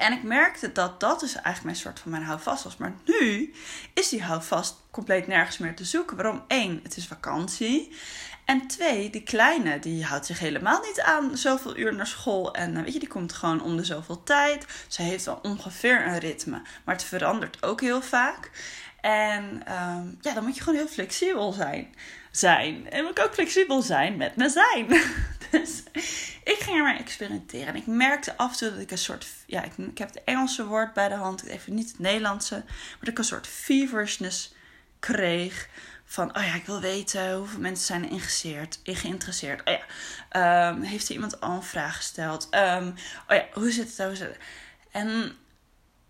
En 0.00 0.12
ik 0.12 0.22
merkte 0.22 0.72
dat 0.72 1.00
dat 1.00 1.20
dus 1.20 1.34
eigenlijk 1.34 1.64
mijn 1.64 1.76
soort 1.76 2.00
van 2.00 2.10
mijn 2.10 2.22
houvast 2.22 2.64
was. 2.64 2.76
Maar 2.76 2.94
nu 3.04 3.52
is 3.94 4.08
die 4.08 4.22
houvast 4.22 4.76
compleet 4.90 5.26
nergens 5.26 5.58
meer 5.58 5.74
te 5.76 5.84
zoeken. 5.84 6.16
Waarom? 6.16 6.44
Eén, 6.48 6.80
het 6.82 6.96
is 6.96 7.06
vakantie. 7.06 7.96
En 8.44 8.66
twee, 8.66 9.10
die 9.10 9.22
kleine, 9.22 9.78
die 9.78 10.04
houdt 10.04 10.26
zich 10.26 10.38
helemaal 10.38 10.80
niet 10.80 11.00
aan 11.00 11.36
zoveel 11.36 11.76
uur 11.76 11.94
naar 11.94 12.06
school. 12.06 12.54
En 12.54 12.76
eh, 12.76 12.82
weet 12.82 12.92
je, 12.92 12.98
die 12.98 13.08
komt 13.08 13.32
gewoon 13.32 13.62
om 13.62 13.76
de 13.76 13.84
zoveel 13.84 14.22
tijd. 14.22 14.66
Ze 14.88 15.02
heeft 15.02 15.24
wel 15.24 15.38
ongeveer 15.42 16.06
een 16.06 16.18
ritme. 16.18 16.62
Maar 16.84 16.94
het 16.94 17.04
verandert 17.04 17.62
ook 17.62 17.80
heel 17.80 18.02
vaak. 18.02 18.50
En 19.00 19.62
ehm, 19.66 20.06
ja, 20.20 20.34
dan 20.34 20.44
moet 20.44 20.56
je 20.56 20.62
gewoon 20.62 20.78
heel 20.78 20.88
flexibel 20.88 21.52
zijn. 21.52 21.94
Zijn. 22.30 22.90
En 22.90 23.02
moet 23.02 23.18
ik 23.18 23.24
ook 23.24 23.34
flexibel 23.34 23.82
zijn 23.82 24.16
met 24.16 24.36
mijn 24.36 24.50
zijn. 24.50 24.86
dus 25.50 25.82
ik 26.44 26.56
ging 26.58 26.76
er 26.76 26.82
maar 26.82 26.98
experimenteren. 26.98 27.66
En 27.66 27.76
ik 27.76 27.86
merkte 27.86 28.36
af 28.36 28.52
en 28.52 28.58
toe 28.58 28.70
dat 28.70 28.78
ik 28.78 28.90
een 28.90 28.98
soort... 28.98 29.26
Ja, 29.46 29.62
ik, 29.62 29.72
ik 29.76 29.98
heb 29.98 30.08
het 30.08 30.24
Engelse 30.24 30.66
woord 30.66 30.92
bij 30.92 31.08
de 31.08 31.14
hand. 31.14 31.44
Even 31.44 31.74
niet 31.74 31.88
het 31.88 31.98
Nederlandse. 31.98 32.54
Maar 32.54 32.98
dat 33.00 33.08
ik 33.08 33.18
een 33.18 33.24
soort 33.24 33.46
feverishness 33.46 34.54
kreeg 34.98 35.68
van, 36.04 36.36
oh 36.36 36.44
ja, 36.44 36.54
ik 36.54 36.66
wil 36.66 36.80
weten 36.80 37.34
hoeveel 37.34 37.60
mensen 37.60 37.86
zijn 37.86 38.02
geïnteresseerd. 38.02 38.80
geïnteresseerd. 38.84 39.68
Oh 39.68 39.74
ja, 39.74 40.68
um, 40.68 40.82
heeft 40.82 41.08
er 41.08 41.14
iemand 41.14 41.40
al 41.40 41.56
een 41.56 41.62
vraag 41.62 41.96
gesteld? 41.96 42.48
Um, 42.50 42.94
oh 43.28 43.36
ja, 43.36 43.46
hoe 43.52 43.70
zit 43.70 43.96
het? 43.96 44.06
Hoe 44.06 44.16
zit 44.16 44.28
het? 44.28 44.38
En 44.90 45.36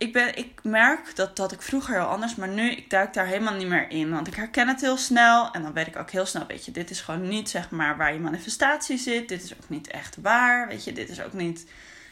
ik, 0.00 0.12
ben, 0.12 0.36
ik 0.36 0.60
merk 0.62 1.16
dat, 1.16 1.36
dat 1.36 1.52
ik 1.52 1.62
vroeger 1.62 1.94
heel 1.94 2.04
anders, 2.04 2.34
maar 2.34 2.48
nu 2.48 2.70
ik 2.70 2.90
duik 2.90 3.14
daar 3.14 3.26
helemaal 3.26 3.54
niet 3.54 3.68
meer 3.68 3.90
in. 3.90 4.10
Want 4.10 4.26
ik 4.26 4.34
herken 4.34 4.68
het 4.68 4.80
heel 4.80 4.96
snel 4.96 5.50
en 5.50 5.62
dan 5.62 5.72
weet 5.72 5.86
ik 5.86 5.96
ook 5.96 6.10
heel 6.10 6.26
snel, 6.26 6.46
weet 6.46 6.64
je, 6.64 6.70
dit 6.70 6.90
is 6.90 7.00
gewoon 7.00 7.28
niet 7.28 7.50
zeg 7.50 7.70
maar 7.70 7.96
waar 7.96 8.12
je 8.12 8.18
manifestatie 8.18 8.98
zit. 8.98 9.28
Dit 9.28 9.42
is 9.42 9.52
ook 9.52 9.68
niet 9.68 9.88
echt 9.88 10.16
waar, 10.20 10.68
weet 10.68 10.84
je, 10.84 10.92
dit 10.92 11.08
is 11.08 11.22
ook 11.22 11.32
niet 11.32 11.66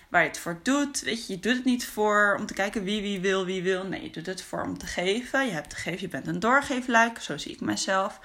waar 0.08 0.22
je 0.22 0.28
het 0.28 0.38
voor 0.38 0.60
doet. 0.62 1.00
Weet 1.00 1.26
je, 1.26 1.32
je 1.32 1.40
doet 1.40 1.54
het 1.56 1.64
niet 1.64 1.86
voor 1.86 2.36
om 2.38 2.46
te 2.46 2.54
kijken 2.54 2.84
wie 2.84 3.02
wie 3.02 3.20
wil, 3.20 3.44
wie 3.44 3.62
wil. 3.62 3.84
Nee, 3.84 4.02
je 4.02 4.10
doet 4.10 4.26
het 4.26 4.42
voor 4.42 4.62
om 4.62 4.78
te 4.78 4.86
geven. 4.86 5.46
Je 5.46 5.52
hebt 5.52 5.70
te 5.70 5.76
geven, 5.76 6.00
je 6.00 6.08
bent 6.08 6.26
een 6.26 6.40
doorgeefluik, 6.40 7.20
zo 7.20 7.36
zie 7.36 7.52
ik 7.52 7.60
mezelf. 7.60 8.20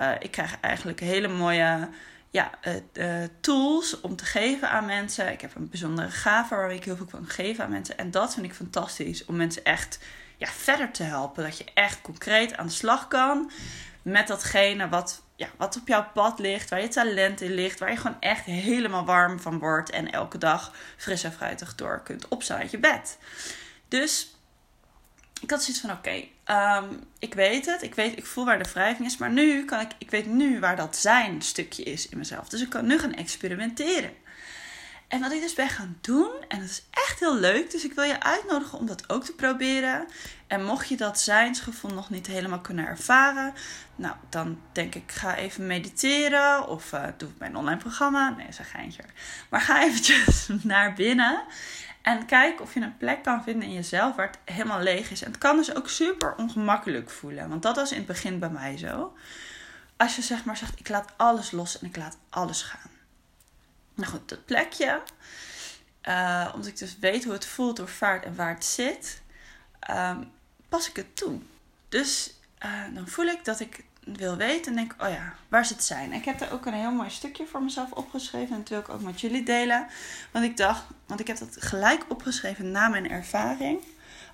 Uh, 0.00 0.12
ik 0.18 0.30
krijg 0.30 0.56
eigenlijk 0.60 1.00
hele 1.00 1.28
mooie 1.28 1.88
ja, 2.32 2.50
uh, 2.92 3.24
tools 3.40 4.00
om 4.00 4.16
te 4.16 4.24
geven 4.24 4.70
aan 4.70 4.86
mensen. 4.86 5.32
Ik 5.32 5.40
heb 5.40 5.54
een 5.54 5.68
bijzondere 5.68 6.10
gave 6.10 6.54
waar 6.54 6.72
ik 6.72 6.84
heel 6.84 6.96
veel 6.96 7.06
kan 7.06 7.26
geven 7.26 7.64
aan 7.64 7.70
mensen. 7.70 7.98
En 7.98 8.10
dat 8.10 8.34
vind 8.34 8.46
ik 8.46 8.54
fantastisch. 8.54 9.24
Om 9.24 9.36
mensen 9.36 9.64
echt 9.64 9.98
ja, 10.36 10.46
verder 10.46 10.90
te 10.90 11.02
helpen. 11.02 11.44
Dat 11.44 11.58
je 11.58 11.64
echt 11.74 12.00
concreet 12.00 12.56
aan 12.56 12.66
de 12.66 12.72
slag 12.72 13.08
kan 13.08 13.50
met 14.02 14.26
datgene 14.26 14.88
wat, 14.88 15.22
ja, 15.36 15.48
wat 15.56 15.76
op 15.76 15.88
jouw 15.88 16.06
pad 16.14 16.38
ligt. 16.38 16.70
Waar 16.70 16.80
je 16.80 16.88
talent 16.88 17.40
in 17.40 17.54
ligt. 17.54 17.78
Waar 17.78 17.90
je 17.90 17.96
gewoon 17.96 18.20
echt 18.20 18.44
helemaal 18.44 19.04
warm 19.04 19.40
van 19.40 19.58
wordt. 19.58 19.90
En 19.90 20.12
elke 20.12 20.38
dag 20.38 20.74
fris 20.96 21.24
en 21.24 21.32
fruitig 21.32 21.74
door 21.74 22.02
kunt 22.02 22.28
opstaan 22.28 22.58
uit 22.58 22.70
je 22.70 22.78
bed. 22.78 23.18
Dus 23.88 24.36
ik 25.40 25.50
had 25.50 25.62
zoiets 25.62 25.80
van: 25.80 25.90
oké, 25.90 26.24
ehm, 26.44 26.84
ik 27.18 27.34
weet 27.34 27.66
het. 27.66 27.82
Ik, 27.82 27.94
weet, 27.94 28.18
ik 28.18 28.26
voel 28.26 28.44
waar 28.44 28.62
de 28.62 28.70
wrijving 28.72 29.06
is. 29.08 29.16
Maar 29.16 29.30
nu 29.30 29.64
kan 29.64 29.80
ik, 29.80 29.90
ik 29.98 30.10
weet 30.10 30.26
nu 30.26 30.60
waar 30.60 30.76
dat 30.76 30.96
zijn 30.96 31.42
stukje 31.42 31.82
is 31.82 32.08
in 32.08 32.18
mezelf. 32.18 32.48
Dus 32.48 32.62
ik 32.62 32.68
kan 32.68 32.86
nu 32.86 32.98
gaan 32.98 33.14
experimenteren. 33.14 34.12
En 35.12 35.20
wat 35.20 35.32
ik 35.32 35.40
dus 35.40 35.54
ben 35.54 35.68
gaan 35.68 35.98
doen, 36.00 36.30
en 36.48 36.60
dat 36.60 36.68
is 36.68 36.82
echt 36.90 37.20
heel 37.20 37.36
leuk, 37.36 37.70
dus 37.70 37.84
ik 37.84 37.92
wil 37.92 38.04
je 38.04 38.22
uitnodigen 38.22 38.78
om 38.78 38.86
dat 38.86 39.10
ook 39.10 39.24
te 39.24 39.34
proberen. 39.34 40.06
En 40.46 40.64
mocht 40.64 40.88
je 40.88 40.96
dat 40.96 41.20
zijnsgevoel 41.20 41.90
nog 41.90 42.10
niet 42.10 42.26
helemaal 42.26 42.60
kunnen 42.60 42.86
ervaren, 42.86 43.54
nou 43.96 44.14
dan 44.28 44.60
denk 44.72 44.94
ik, 44.94 45.12
ga 45.12 45.36
even 45.36 45.66
mediteren 45.66 46.68
of 46.68 46.92
uh, 46.92 47.04
doe 47.16 47.28
mijn 47.38 47.56
online 47.56 47.80
programma. 47.80 48.28
Nee, 48.28 48.38
dat 48.38 48.48
is 48.48 48.58
een 48.58 48.64
geintje. 48.64 49.02
Maar 49.50 49.60
ga 49.60 49.82
eventjes 49.82 50.48
naar 50.62 50.92
binnen 50.92 51.42
en 52.02 52.26
kijk 52.26 52.60
of 52.60 52.74
je 52.74 52.80
een 52.80 52.96
plek 52.96 53.22
kan 53.22 53.42
vinden 53.42 53.68
in 53.68 53.74
jezelf 53.74 54.16
waar 54.16 54.26
het 54.26 54.38
helemaal 54.44 54.80
leeg 54.80 55.10
is. 55.10 55.22
En 55.22 55.30
het 55.30 55.40
kan 55.40 55.56
dus 55.56 55.74
ook 55.74 55.88
super 55.88 56.34
ongemakkelijk 56.34 57.10
voelen. 57.10 57.48
Want 57.48 57.62
dat 57.62 57.76
was 57.76 57.90
in 57.90 57.96
het 57.98 58.06
begin 58.06 58.38
bij 58.38 58.50
mij 58.50 58.78
zo. 58.78 59.16
Als 59.96 60.16
je 60.16 60.22
zeg 60.22 60.44
maar 60.44 60.56
zegt, 60.56 60.80
ik 60.80 60.88
laat 60.88 61.12
alles 61.16 61.50
los 61.50 61.78
en 61.78 61.86
ik 61.86 61.96
laat 61.96 62.18
alles 62.30 62.62
gaan. 62.62 62.90
Nou 63.94 64.10
goed, 64.10 64.28
dat 64.28 64.44
plekje. 64.44 65.02
Uh, 66.08 66.50
omdat 66.54 66.68
ik 66.68 66.78
dus 66.78 66.98
weet 66.98 67.24
hoe 67.24 67.32
het 67.32 67.46
voelt, 67.46 67.76
door 67.76 67.88
vaart 67.88 68.24
en 68.24 68.34
waar 68.36 68.54
het 68.54 68.64
zit. 68.64 69.22
Um, 69.90 70.32
pas 70.68 70.88
ik 70.88 70.96
het 70.96 71.16
toe. 71.16 71.40
Dus 71.88 72.34
uh, 72.64 72.94
dan 72.94 73.08
voel 73.08 73.26
ik 73.26 73.44
dat 73.44 73.60
ik 73.60 73.84
wil 74.04 74.36
weten 74.36 74.72
en 74.72 74.76
denk, 74.76 74.94
oh 74.98 75.08
ja, 75.08 75.34
waar 75.48 75.64
zit 75.64 75.84
zijn? 75.84 76.12
Ik 76.12 76.24
heb 76.24 76.40
er 76.40 76.52
ook 76.52 76.66
een 76.66 76.74
heel 76.74 76.92
mooi 76.92 77.10
stukje 77.10 77.46
voor 77.46 77.62
mezelf 77.62 77.92
opgeschreven 77.92 78.64
en 78.66 78.78
ik 78.78 78.88
ook 78.88 79.02
met 79.02 79.20
jullie 79.20 79.42
delen. 79.42 79.86
Want 80.30 80.44
ik 80.44 80.56
dacht, 80.56 80.84
want 81.06 81.20
ik 81.20 81.26
heb 81.26 81.38
dat 81.38 81.56
gelijk 81.58 82.04
opgeschreven 82.08 82.70
na 82.70 82.88
mijn 82.88 83.10
ervaring 83.10 83.80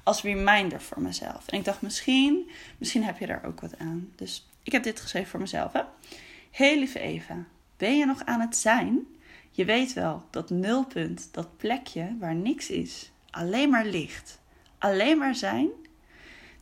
als 0.03 0.23
reminder 0.23 0.81
voor 0.81 1.03
mezelf. 1.03 1.47
En 1.47 1.59
ik 1.59 1.65
dacht, 1.65 1.83
misschien, 1.83 2.51
misschien 2.79 3.05
heb 3.05 3.19
je 3.19 3.27
daar 3.27 3.45
ook 3.45 3.61
wat 3.61 3.79
aan. 3.79 4.13
Dus 4.17 4.49
ik 4.63 4.73
heb 4.73 4.83
dit 4.83 5.01
geschreven 5.01 5.31
voor 5.31 5.41
mezelf. 5.41 5.73
Hè? 5.73 5.83
Heel 6.51 6.79
lieve 6.79 6.99
Eva, 6.99 7.45
ben 7.77 7.99
je 7.99 8.07
nog 8.07 8.25
aan 8.25 8.41
het 8.41 8.57
zijn? 8.57 9.07
Je 9.51 9.65
weet 9.65 9.93
wel, 9.93 10.27
dat 10.31 10.51
nulpunt, 10.51 11.29
dat 11.33 11.57
plekje 11.57 12.17
waar 12.19 12.35
niks 12.35 12.71
is, 12.71 13.11
alleen 13.31 13.71
maar 13.71 13.85
licht, 13.85 14.41
alleen 14.79 15.19
maar 15.19 15.35
zijn 15.35 15.69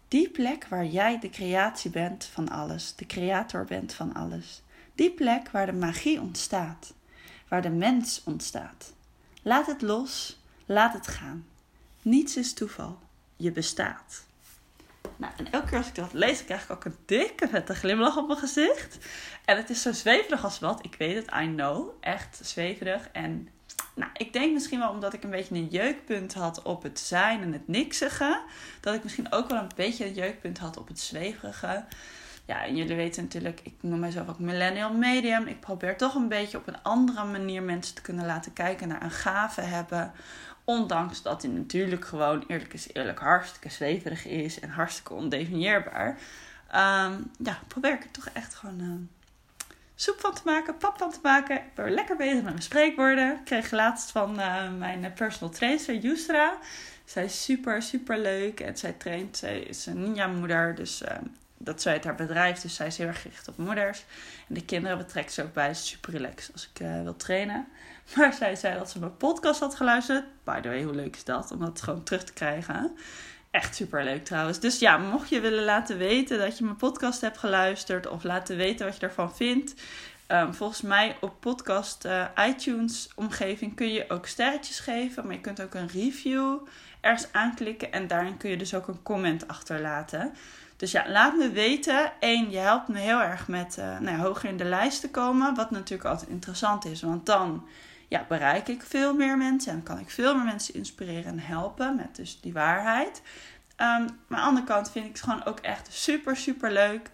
die 0.08 0.30
plek 0.30 0.66
waar 0.68 0.86
jij 0.86 1.18
de 1.18 1.30
creatie 1.30 1.90
bent 1.90 2.24
van 2.24 2.48
alles, 2.48 2.94
de 2.96 3.06
creator 3.06 3.64
bent 3.64 3.94
van 3.94 4.14
alles. 4.14 4.62
Die 4.94 5.10
plek 5.10 5.50
waar 5.50 5.66
de 5.66 5.72
magie 5.72 6.20
ontstaat, 6.20 6.94
waar 7.48 7.62
de 7.62 7.70
mens 7.70 8.22
ontstaat. 8.24 8.92
Laat 9.42 9.66
het 9.66 9.82
los, 9.82 10.38
laat 10.66 10.92
het 10.92 11.06
gaan. 11.06 11.46
Niets 12.02 12.36
is 12.36 12.52
toeval, 12.52 12.98
je 13.36 13.52
bestaat. 13.52 14.24
Nou, 15.16 15.32
en 15.36 15.52
elke 15.52 15.66
keer 15.68 15.78
als 15.78 15.88
ik 15.88 15.94
dat 15.94 16.12
lees, 16.12 16.44
krijg 16.44 16.62
ik 16.62 16.70
ook 16.70 16.84
een 16.84 16.96
dikke 17.06 17.48
vette 17.48 17.74
glimlach 17.74 18.16
op 18.16 18.26
mijn 18.26 18.38
gezicht. 18.38 18.98
En 19.44 19.56
het 19.56 19.70
is 19.70 19.82
zo 19.82 19.92
zweverig 19.92 20.44
als 20.44 20.58
wat. 20.58 20.84
Ik 20.84 20.94
weet 20.98 21.14
het, 21.14 21.42
I 21.42 21.46
know. 21.54 21.88
Echt 22.00 22.40
zweverig. 22.42 23.08
En 23.12 23.48
nou, 23.96 24.10
ik 24.16 24.32
denk 24.32 24.52
misschien 24.52 24.78
wel 24.78 24.90
omdat 24.90 25.12
ik 25.12 25.24
een 25.24 25.30
beetje 25.30 25.54
een 25.54 25.68
jeukpunt 25.68 26.34
had 26.34 26.62
op 26.62 26.82
het 26.82 26.98
zijn 26.98 27.42
en 27.42 27.52
het 27.52 27.68
niksige. 27.68 28.40
Dat 28.80 28.94
ik 28.94 29.02
misschien 29.02 29.32
ook 29.32 29.50
wel 29.50 29.58
een 29.58 29.70
beetje 29.76 30.06
een 30.06 30.14
jeukpunt 30.14 30.58
had 30.58 30.76
op 30.76 30.88
het 30.88 31.00
zweverige. 31.00 31.84
Ja, 32.46 32.64
en 32.64 32.76
jullie 32.76 32.96
weten 32.96 33.22
natuurlijk, 33.22 33.60
ik 33.62 33.74
noem 33.80 33.98
mezelf 33.98 34.28
ook 34.28 34.38
millennial 34.38 34.92
medium. 34.92 35.46
Ik 35.46 35.60
probeer 35.60 35.96
toch 35.96 36.14
een 36.14 36.28
beetje 36.28 36.58
op 36.58 36.66
een 36.66 36.82
andere 36.82 37.24
manier 37.24 37.62
mensen 37.62 37.94
te 37.94 38.02
kunnen 38.02 38.26
laten 38.26 38.52
kijken 38.52 38.88
naar 38.88 39.02
een 39.02 39.10
gave 39.10 39.60
hebben. 39.60 40.12
Ondanks 40.64 41.22
dat 41.22 41.40
die 41.40 41.50
natuurlijk 41.50 42.04
gewoon, 42.04 42.44
eerlijk 42.46 42.72
is 42.72 42.92
eerlijk, 42.92 43.18
hartstikke 43.18 43.70
zweverig 43.70 44.26
is 44.26 44.60
en 44.60 44.70
hartstikke 44.70 45.12
ondefinieerbaar. 45.12 46.08
Um, 46.68 47.30
ja, 47.38 47.58
probeer 47.66 47.92
ik 47.92 48.02
het 48.02 48.12
toch 48.12 48.28
echt 48.32 48.54
gewoon 48.54 48.80
uh, 48.80 48.92
soep 49.96 50.20
van 50.20 50.34
te 50.34 50.40
maken, 50.44 50.76
pap 50.76 50.98
van 50.98 51.10
te 51.10 51.18
maken. 51.22 51.56
Ik 51.56 51.74
ben 51.74 51.90
lekker 51.90 52.16
bezig 52.16 52.34
met 52.34 52.44
mijn 52.44 52.62
spreekwoorden. 52.62 53.32
Ik 53.32 53.44
kreeg 53.44 53.70
laatst 53.70 54.10
van 54.10 54.38
uh, 54.40 54.72
mijn 54.78 55.12
personal 55.12 55.54
trainer, 55.54 55.94
Yusra. 55.94 56.58
Zij 57.04 57.24
is 57.24 57.44
super, 57.44 57.82
super 57.82 58.18
leuk. 58.18 58.60
En 58.60 58.76
zij 58.76 58.92
traint, 58.92 59.36
zij 59.36 59.60
is 59.60 59.86
een 59.86 60.00
ninja-moeder. 60.00 60.74
Dus 60.74 61.02
uh, 61.02 61.08
dat 61.58 61.82
zij 61.82 61.92
het 61.92 62.04
haar 62.04 62.14
bedrijf. 62.14 62.60
Dus 62.60 62.74
zij 62.74 62.86
is 62.86 62.98
heel 62.98 63.06
erg 63.06 63.22
gericht 63.22 63.48
op 63.48 63.56
moeders. 63.56 64.04
En 64.48 64.54
de 64.54 64.64
kinderen 64.64 64.98
betrekt 64.98 65.32
ze 65.32 65.42
ook 65.42 65.52
bij. 65.52 65.74
Super 65.74 66.12
relaxed 66.12 66.52
als 66.52 66.70
ik 66.74 66.80
uh, 66.80 67.02
wil 67.02 67.16
trainen. 67.16 67.66
Maar 68.16 68.32
zij 68.32 68.56
zei 68.56 68.78
dat 68.78 68.90
ze 68.90 68.98
mijn 68.98 69.16
podcast 69.16 69.60
had 69.60 69.74
geluisterd. 69.74 70.24
By 70.44 70.60
the 70.60 70.68
way, 70.68 70.82
hoe 70.82 70.94
leuk 70.94 71.16
is 71.16 71.24
dat? 71.24 71.50
Om 71.50 71.58
dat 71.58 71.82
gewoon 71.82 72.02
terug 72.02 72.24
te 72.24 72.32
krijgen. 72.32 72.96
Echt 73.50 73.74
super 73.74 74.04
leuk 74.04 74.24
trouwens. 74.24 74.60
Dus 74.60 74.78
ja, 74.78 74.96
mocht 74.96 75.28
je 75.28 75.40
willen 75.40 75.64
laten 75.64 75.98
weten 75.98 76.38
dat 76.38 76.58
je 76.58 76.64
mijn 76.64 76.76
podcast 76.76 77.20
hebt 77.20 77.38
geluisterd 77.38 78.08
of 78.08 78.24
laten 78.24 78.56
weten 78.56 78.86
wat 78.86 78.96
je 78.96 79.06
ervan 79.06 79.34
vindt. 79.34 79.74
Um, 80.28 80.54
volgens 80.54 80.82
mij 80.82 81.16
op 81.20 81.40
podcast 81.40 82.04
uh, 82.04 82.24
iTunes 82.48 83.08
omgeving 83.14 83.74
kun 83.74 83.92
je 83.92 84.10
ook 84.10 84.26
sterretjes 84.26 84.80
geven, 84.80 85.26
maar 85.26 85.34
je 85.34 85.40
kunt 85.40 85.62
ook 85.62 85.74
een 85.74 85.88
review 85.88 86.58
ergens 87.00 87.32
aanklikken 87.32 87.92
en 87.92 88.06
daarin 88.06 88.36
kun 88.36 88.50
je 88.50 88.56
dus 88.56 88.74
ook 88.74 88.88
een 88.88 89.02
comment 89.02 89.48
achterlaten. 89.48 90.34
Dus 90.76 90.92
ja, 90.92 91.04
laat 91.08 91.36
me 91.36 91.50
weten. 91.50 92.12
Eén, 92.20 92.50
je 92.50 92.58
helpt 92.58 92.88
me 92.88 92.98
heel 92.98 93.20
erg 93.20 93.48
met 93.48 93.76
uh, 93.78 93.98
nou, 93.98 94.18
hoger 94.18 94.48
in 94.48 94.56
de 94.56 94.64
lijst 94.64 95.00
te 95.00 95.10
komen, 95.10 95.54
wat 95.54 95.70
natuurlijk 95.70 96.08
altijd 96.08 96.30
interessant 96.30 96.84
is, 96.84 97.02
want 97.02 97.26
dan 97.26 97.66
ja, 98.08 98.24
bereik 98.28 98.68
ik 98.68 98.82
veel 98.82 99.14
meer 99.14 99.38
mensen 99.38 99.72
en 99.72 99.82
kan 99.82 99.98
ik 99.98 100.10
veel 100.10 100.34
meer 100.34 100.44
mensen 100.44 100.74
inspireren 100.74 101.24
en 101.24 101.38
helpen 101.38 101.96
met 101.96 102.16
dus 102.16 102.40
die 102.40 102.52
waarheid. 102.52 103.22
Um, 103.76 103.76
maar 103.76 103.98
aan 103.98 104.16
de 104.28 104.36
andere 104.36 104.66
kant 104.66 104.90
vind 104.90 105.04
ik 105.06 105.12
het 105.12 105.22
gewoon 105.22 105.44
ook 105.44 105.58
echt 105.58 105.92
super, 105.92 106.36
super 106.36 106.72
leuk. 106.72 107.10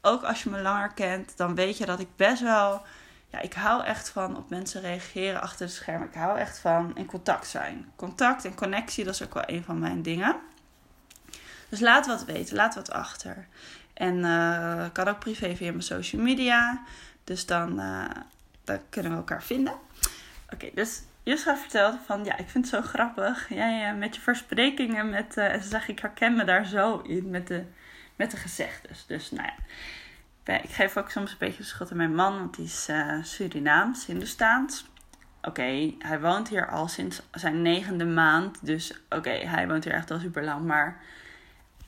Ook 0.00 0.22
als 0.22 0.42
je 0.42 0.50
me 0.50 0.60
langer 0.60 0.92
kent, 0.92 1.36
dan 1.36 1.54
weet 1.54 1.78
je 1.78 1.86
dat 1.86 2.00
ik 2.00 2.08
best 2.16 2.42
wel. 2.42 2.82
Ja, 3.28 3.40
ik 3.40 3.52
hou 3.52 3.84
echt 3.84 4.08
van 4.08 4.36
op 4.36 4.50
mensen 4.50 4.80
reageren 4.80 5.40
achter 5.40 5.66
de 5.66 5.72
schermen. 5.72 6.08
Ik 6.08 6.14
hou 6.14 6.38
echt 6.38 6.58
van 6.58 6.96
in 6.96 7.06
contact 7.06 7.46
zijn. 7.46 7.92
Contact 7.96 8.44
en 8.44 8.54
connectie, 8.54 9.04
dat 9.04 9.14
is 9.14 9.22
ook 9.22 9.34
wel 9.34 9.42
een 9.46 9.64
van 9.64 9.78
mijn 9.78 10.02
dingen. 10.02 10.36
Dus 11.68 11.80
laat 11.80 12.06
wat 12.06 12.24
weten, 12.24 12.56
laat 12.56 12.74
wat 12.74 12.90
achter. 12.90 13.46
En 13.94 14.16
uh, 14.16 14.84
kan 14.92 15.08
ook 15.08 15.18
privé 15.18 15.56
via 15.56 15.70
mijn 15.70 15.82
social 15.82 16.22
media. 16.22 16.82
Dus 17.24 17.46
dan, 17.46 17.80
uh, 17.80 18.04
dan 18.64 18.78
kunnen 18.88 19.12
we 19.12 19.18
elkaar 19.18 19.42
vinden. 19.42 19.74
Oké, 20.52 20.70
dus 20.74 21.02
Jusra 21.22 21.56
vertelde 21.56 21.98
van, 22.04 22.24
ja, 22.24 22.36
ik 22.36 22.48
vind 22.48 22.70
het 22.70 22.74
zo 22.74 22.88
grappig. 22.88 23.48
Jij 23.48 23.92
uh, 23.92 23.98
met 23.98 24.14
je 24.14 24.20
versprekingen, 24.20 25.10
met, 25.10 25.36
uh, 25.36 25.52
en 25.52 25.62
ze 25.62 25.68
zegt, 25.68 25.88
ik 25.88 25.98
herken 25.98 26.36
me 26.36 26.44
daar 26.44 26.66
zo 26.66 26.98
in 26.98 27.30
met 27.30 27.46
de, 27.46 27.64
met 28.16 28.30
de 28.30 28.36
gezegdes. 28.36 29.06
Dus 29.06 29.30
nou 29.30 29.48
ja, 30.44 30.62
ik 30.62 30.70
geef 30.70 30.96
ook 30.96 31.10
soms 31.10 31.30
een 31.30 31.36
beetje 31.38 31.62
schot 31.62 31.90
aan 31.90 31.96
mijn 31.96 32.14
man, 32.14 32.38
want 32.38 32.56
die 32.56 32.64
is 32.64 32.88
Surinaams, 33.22 34.06
Hindoestaans. 34.06 34.86
Oké, 35.42 35.94
hij 35.98 36.20
woont 36.20 36.48
hier 36.48 36.68
al 36.68 36.88
sinds 36.88 37.22
zijn 37.30 37.62
negende 37.62 38.04
maand. 38.04 38.66
Dus 38.66 39.00
oké, 39.08 39.30
hij 39.30 39.68
woont 39.68 39.84
hier 39.84 39.92
echt 39.92 40.10
al 40.10 40.18
super 40.18 40.44
lang. 40.44 40.66
Maar 40.66 41.00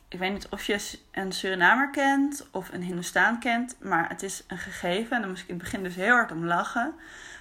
ik 0.08 0.18
weet 0.18 0.32
niet 0.32 0.48
of 0.48 0.64
je 0.64 0.98
een 1.12 1.32
Surinamer 1.32 1.90
kent 1.90 2.48
of 2.50 2.72
een 2.72 2.82
Hindoestaan 2.82 3.38
kent. 3.38 3.76
Maar 3.80 4.08
het 4.08 4.22
is 4.22 4.44
een 4.46 4.58
gegeven. 4.58 5.14
En 5.16 5.20
daar 5.20 5.30
moest 5.30 5.42
ik 5.42 5.48
in 5.48 5.54
het 5.54 5.64
begin 5.64 5.82
dus 5.82 5.94
heel 5.94 6.14
hard 6.14 6.32
om 6.32 6.44
lachen 6.44 6.94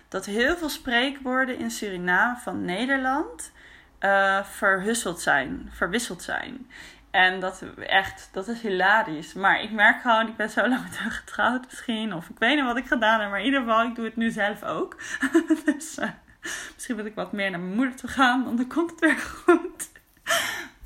dat 0.08 0.26
heel 0.26 0.58
veel 0.58 0.70
spreekwoorden 0.70 1.58
in 1.58 1.72
Suriname 1.72 2.38
van 2.38 2.66
Nederland 2.66 3.52
uh, 4.00 4.44
verhusseld 4.44 5.22
zijn, 5.22 5.70
verwisseld 5.74 6.24
zijn. 6.24 6.68
En 7.12 7.40
dat 7.40 7.64
echt, 7.78 8.30
dat 8.32 8.48
is 8.48 8.62
hilarisch. 8.62 9.34
Maar 9.34 9.62
ik 9.62 9.72
merk 9.72 10.02
gewoon, 10.02 10.28
ik 10.28 10.36
ben 10.36 10.50
zo 10.50 10.68
lang 10.68 10.82
getrouwd 10.92 11.66
misschien. 11.66 12.14
Of 12.14 12.30
ik 12.30 12.40
weet 12.40 12.56
niet 12.56 12.66
wat 12.66 12.78
ik 12.78 12.88
gedaan 12.88 13.22
heb. 13.22 13.30
Maar 13.30 13.40
in 13.40 13.46
ieder 13.46 13.60
geval, 13.60 13.84
ik 13.84 13.96
doe 13.96 14.06
het 14.06 14.16
nu 14.16 14.30
zelf 14.30 14.64
ook. 14.64 14.96
dus 15.66 15.98
uh, 15.98 16.10
misschien 16.74 16.96
moet 16.96 17.06
ik 17.06 17.16
wat 17.16 17.32
meer 17.32 17.50
naar 17.50 17.60
mijn 17.60 17.76
moeder 17.76 17.96
toe 17.96 18.10
gaan. 18.10 18.44
Want 18.44 18.58
dan 18.58 18.68
komt 18.68 18.92
het 18.92 19.00
weer 19.00 19.18
goed. 19.18 19.90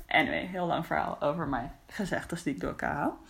anyway, 0.08 0.46
heel 0.46 0.66
lang 0.66 0.86
verhaal 0.86 1.20
over 1.20 1.48
mijn 1.48 1.72
gezegdes 1.86 2.42
die 2.42 2.54
ik 2.54 2.60
door 2.60 2.70
elkaar 2.70 2.94
haal. 2.94 3.20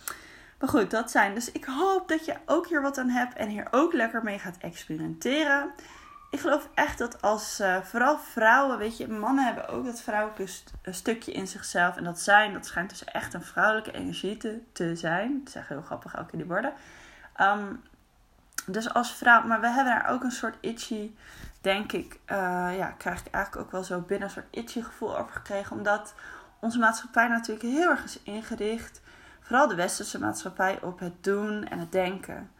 Maar 0.63 0.71
goed, 0.71 0.91
dat 0.91 1.11
zijn. 1.11 1.33
Dus 1.33 1.51
ik 1.51 1.65
hoop 1.65 2.07
dat 2.07 2.25
je 2.25 2.35
ook 2.45 2.67
hier 2.67 2.81
wat 2.81 2.97
aan 2.97 3.09
hebt 3.09 3.33
en 3.33 3.47
hier 3.47 3.67
ook 3.71 3.93
lekker 3.93 4.23
mee 4.23 4.39
gaat 4.39 4.57
experimenteren. 4.57 5.71
Ik 6.31 6.39
geloof 6.39 6.69
echt 6.73 6.97
dat 6.97 7.21
als 7.21 7.59
uh, 7.59 7.81
vooral 7.81 8.17
vrouwen, 8.19 8.77
weet 8.77 8.97
je, 8.97 9.07
mannen 9.07 9.45
hebben 9.45 9.67
ook 9.67 9.85
dat 9.85 10.01
vrouwelijke 10.01 10.47
stukje 10.83 11.31
in 11.31 11.47
zichzelf. 11.47 11.97
En 11.97 12.03
dat 12.03 12.19
zijn, 12.19 12.53
dat 12.53 12.65
schijnt 12.65 12.89
dus 12.89 13.03
echt 13.03 13.33
een 13.33 13.43
vrouwelijke 13.43 13.91
energie 13.91 14.37
te, 14.37 14.61
te 14.71 14.95
zijn. 14.95 15.41
Dat 15.43 15.53
echt 15.53 15.67
heel 15.67 15.81
grappig 15.81 16.19
ook 16.19 16.31
in 16.31 16.37
die 16.37 16.47
woorden. 16.47 16.73
Um, 17.41 17.83
dus 18.65 18.93
als 18.93 19.13
vrouw, 19.13 19.43
maar 19.43 19.61
we 19.61 19.67
hebben 19.67 19.93
daar 19.93 20.09
ook 20.09 20.23
een 20.23 20.31
soort 20.31 20.57
itchy, 20.59 21.11
denk 21.61 21.91
ik, 21.91 22.13
uh, 22.13 22.77
ja, 22.77 22.93
krijg 22.97 23.19
ik 23.19 23.33
eigenlijk 23.33 23.65
ook 23.65 23.71
wel 23.71 23.83
zo 23.83 23.99
binnen 23.99 24.27
een 24.27 24.33
soort 24.33 24.47
itchy 24.49 24.81
gevoel 24.81 25.17
over 25.17 25.33
gekregen. 25.33 25.77
Omdat 25.77 26.13
onze 26.59 26.79
maatschappij 26.79 27.27
natuurlijk 27.27 27.65
heel 27.65 27.89
erg 27.89 28.03
is 28.03 28.19
ingericht, 28.23 29.01
vooral 29.43 29.67
de 29.67 29.75
westerse 29.75 30.19
maatschappij, 30.19 30.81
op 30.81 30.99
het 30.99 31.23
doen 31.23 31.67
en 31.67 31.79
het 31.79 31.91
denken. 31.91 32.51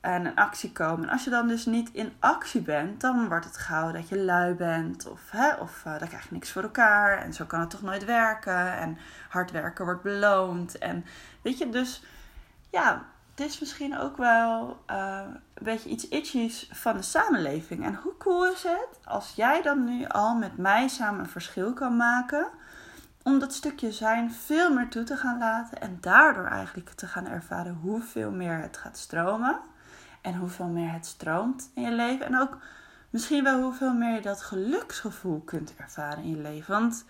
En 0.00 0.26
in 0.26 0.34
actie 0.34 0.72
komen. 0.72 1.06
En 1.06 1.12
als 1.12 1.24
je 1.24 1.30
dan 1.30 1.48
dus 1.48 1.66
niet 1.66 1.90
in 1.92 2.12
actie 2.18 2.60
bent, 2.60 3.00
dan 3.00 3.28
wordt 3.28 3.44
het 3.44 3.56
gauw 3.56 3.92
dat 3.92 4.08
je 4.08 4.18
lui 4.18 4.54
bent. 4.54 5.06
Of, 5.06 5.20
hè, 5.30 5.54
of 5.54 5.84
uh, 5.86 5.98
dan 5.98 6.08
krijg 6.08 6.22
je 6.22 6.34
niks 6.34 6.52
voor 6.52 6.62
elkaar. 6.62 7.18
En 7.18 7.32
zo 7.32 7.44
kan 7.44 7.60
het 7.60 7.70
toch 7.70 7.82
nooit 7.82 8.04
werken. 8.04 8.76
En 8.76 8.98
hard 9.28 9.50
werken 9.50 9.84
wordt 9.84 10.02
beloond. 10.02 10.78
En 10.78 11.04
weet 11.42 11.58
je, 11.58 11.68
dus 11.68 12.02
ja, 12.70 13.04
het 13.34 13.46
is 13.46 13.60
misschien 13.60 13.98
ook 13.98 14.16
wel 14.16 14.82
uh, 14.90 15.20
een 15.54 15.64
beetje 15.64 15.88
iets 15.88 16.08
itchies 16.08 16.68
van 16.72 16.96
de 16.96 17.02
samenleving. 17.02 17.84
En 17.84 17.94
hoe 17.94 18.16
cool 18.16 18.48
is 18.48 18.62
het 18.62 18.98
als 19.04 19.32
jij 19.36 19.62
dan 19.62 19.84
nu 19.84 20.06
al 20.06 20.34
met 20.34 20.56
mij 20.56 20.88
samen 20.88 21.20
een 21.20 21.28
verschil 21.28 21.72
kan 21.72 21.96
maken. 21.96 22.48
Om 23.24 23.38
dat 23.38 23.52
stukje 23.52 23.92
zijn 23.92 24.32
veel 24.32 24.74
meer 24.74 24.88
toe 24.88 25.02
te 25.02 25.16
gaan 25.16 25.38
laten. 25.38 25.80
En 25.80 25.98
daardoor 26.00 26.46
eigenlijk 26.46 26.90
te 26.90 27.06
gaan 27.06 27.26
ervaren 27.26 27.78
hoeveel 27.82 28.30
meer 28.30 28.58
het 28.58 28.76
gaat 28.76 28.98
stromen. 28.98 29.58
En 30.20 30.34
hoeveel 30.34 30.66
meer 30.66 30.92
het 30.92 31.06
stroomt 31.06 31.70
in 31.74 31.82
je 31.82 31.92
leven. 31.92 32.26
En 32.26 32.40
ook 32.40 32.58
misschien 33.10 33.44
wel 33.44 33.62
hoeveel 33.62 33.94
meer 33.94 34.14
je 34.14 34.20
dat 34.20 34.42
geluksgevoel 34.42 35.40
kunt 35.40 35.76
ervaren 35.76 36.22
in 36.22 36.30
je 36.30 36.42
leven. 36.42 36.72
Want 36.72 37.04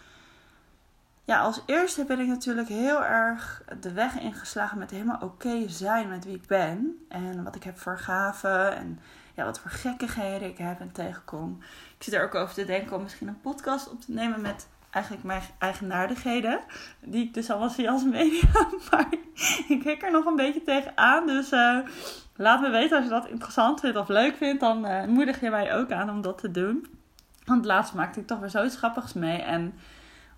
ja, 1.25 1.41
als 1.41 1.63
eerste 1.67 2.05
ben 2.05 2.21
ik 2.21 2.27
natuurlijk 2.27 2.69
heel 2.69 3.05
erg 3.05 3.63
de 3.81 3.93
weg 3.93 4.21
ingeslagen 4.21 4.79
met 4.79 4.91
helemaal 4.91 5.21
oké 5.21 5.69
zijn 5.69 6.09
met 6.09 6.25
wie 6.25 6.35
ik 6.35 6.47
ben. 6.47 7.05
En 7.09 7.45
wat 7.45 7.55
ik 7.55 7.63
heb 7.63 7.79
voor 7.79 7.99
gaven 7.99 8.77
en 8.77 9.01
ja, 9.35 9.45
wat 9.45 9.61
voor 9.61 9.71
gekkigheden 9.71 10.49
ik 10.49 10.59
heb 10.59 10.81
en 10.81 10.93
tegenkom. 10.93 11.59
Ik 11.97 12.03
zit 12.03 12.15
er 12.15 12.25
ook 12.25 12.35
over 12.35 12.55
te 12.55 12.65
denken 12.65 12.97
om 12.97 13.03
misschien 13.03 13.29
een 13.29 13.41
podcast 13.41 13.91
op 13.91 14.01
te 14.01 14.13
nemen 14.13 14.41
met 14.41 14.67
eigenlijk 14.95 15.25
mijn 15.25 15.43
eigenaardigheden. 15.59 16.61
Die 17.01 17.25
ik 17.25 17.35
dus 17.35 17.51
allemaal 17.51 17.71
zie 17.71 17.91
als 17.91 18.05
media. 18.05 18.49
Maar 18.91 19.07
ik 19.69 19.81
kijk 19.83 20.03
er 20.03 20.11
nog 20.11 20.25
een 20.25 20.37
beetje 20.37 20.63
tegenaan. 20.63 21.27
Dus 21.27 21.53
uh, 21.53 21.79
laat 22.37 22.61
me 22.61 22.71
weten 22.71 22.97
als 22.97 23.05
je 23.05 23.11
dat 23.11 23.29
interessant 23.29 23.81
vindt 23.81 23.97
of 23.97 24.09
leuk 24.09 24.37
vindt. 24.37 24.61
Dan 24.61 24.87
uh, 24.87 25.05
moedig 25.05 25.41
je 25.41 25.51
mij 25.51 25.75
ook 25.75 25.93
aan 25.93 26.11
om 26.11 26.23
dat 26.23 26.39
te 26.39 26.51
doen. 26.51 26.87
Want 27.45 27.65
laatst 27.65 27.95
maakte 27.95 28.21
ik 28.21 28.27
toch 28.27 28.39
weer 28.39 28.51
zoiets 28.51 28.77
grappigs 28.77 29.13
mee. 29.13 29.43
En 29.43 29.75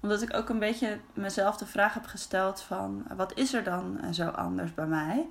omdat 0.00 0.22
ik 0.22 0.36
ook 0.36 0.48
een 0.48 0.58
beetje 0.58 0.98
mezelf 1.14 1.56
de 1.56 1.66
vraag 1.66 1.94
heb 1.94 2.06
gesteld 2.06 2.62
van 2.62 3.06
wat 3.16 3.32
is 3.34 3.54
er 3.54 3.64
dan 3.64 4.00
eh, 4.00 4.12
zo 4.12 4.28
anders 4.28 4.74
bij 4.74 4.86
mij? 4.86 5.26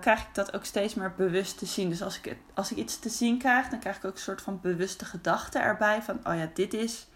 Krijg 0.00 0.20
ik 0.20 0.34
dat 0.34 0.54
ook 0.54 0.64
steeds 0.64 0.94
meer 0.94 1.14
bewust 1.16 1.58
te 1.58 1.66
zien. 1.66 1.88
Dus 1.88 2.02
als 2.02 2.20
ik, 2.20 2.36
als 2.54 2.70
ik 2.70 2.76
iets 2.76 2.98
te 2.98 3.08
zien 3.08 3.38
krijg, 3.38 3.68
dan 3.68 3.78
krijg 3.78 3.96
ik 3.96 4.04
ook 4.04 4.12
een 4.12 4.18
soort 4.18 4.42
van 4.42 4.60
bewuste 4.62 5.04
gedachte 5.04 5.58
erbij. 5.58 6.02
Van, 6.02 6.18
oh 6.24 6.36
ja, 6.36 6.48
dit 6.54 6.74
is, 6.74 7.06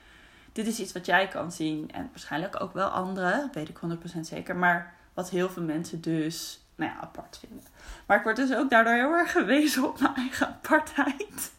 dit 0.58 0.66
is 0.66 0.78
iets 0.78 0.92
wat 0.92 1.06
jij 1.06 1.28
kan 1.28 1.52
zien. 1.52 1.90
En 1.92 2.08
waarschijnlijk 2.10 2.60
ook 2.60 2.72
wel 2.72 2.88
anderen, 2.88 3.50
weet 3.52 3.68
ik 3.68 3.78
100% 4.16 4.20
zeker. 4.20 4.56
Maar 4.56 4.94
wat 5.14 5.30
heel 5.30 5.50
veel 5.50 5.62
mensen 5.62 6.00
dus, 6.00 6.60
nou 6.74 6.90
ja, 6.90 7.00
apart 7.00 7.38
vinden. 7.38 7.64
Maar 8.06 8.16
ik 8.16 8.22
word 8.22 8.36
dus 8.36 8.54
ook 8.54 8.70
daardoor 8.70 8.92
heel 8.92 9.12
erg 9.12 9.32
gewezen 9.32 9.88
op 9.88 10.00
mijn 10.00 10.14
eigen 10.14 10.46
apartheid. 10.46 11.52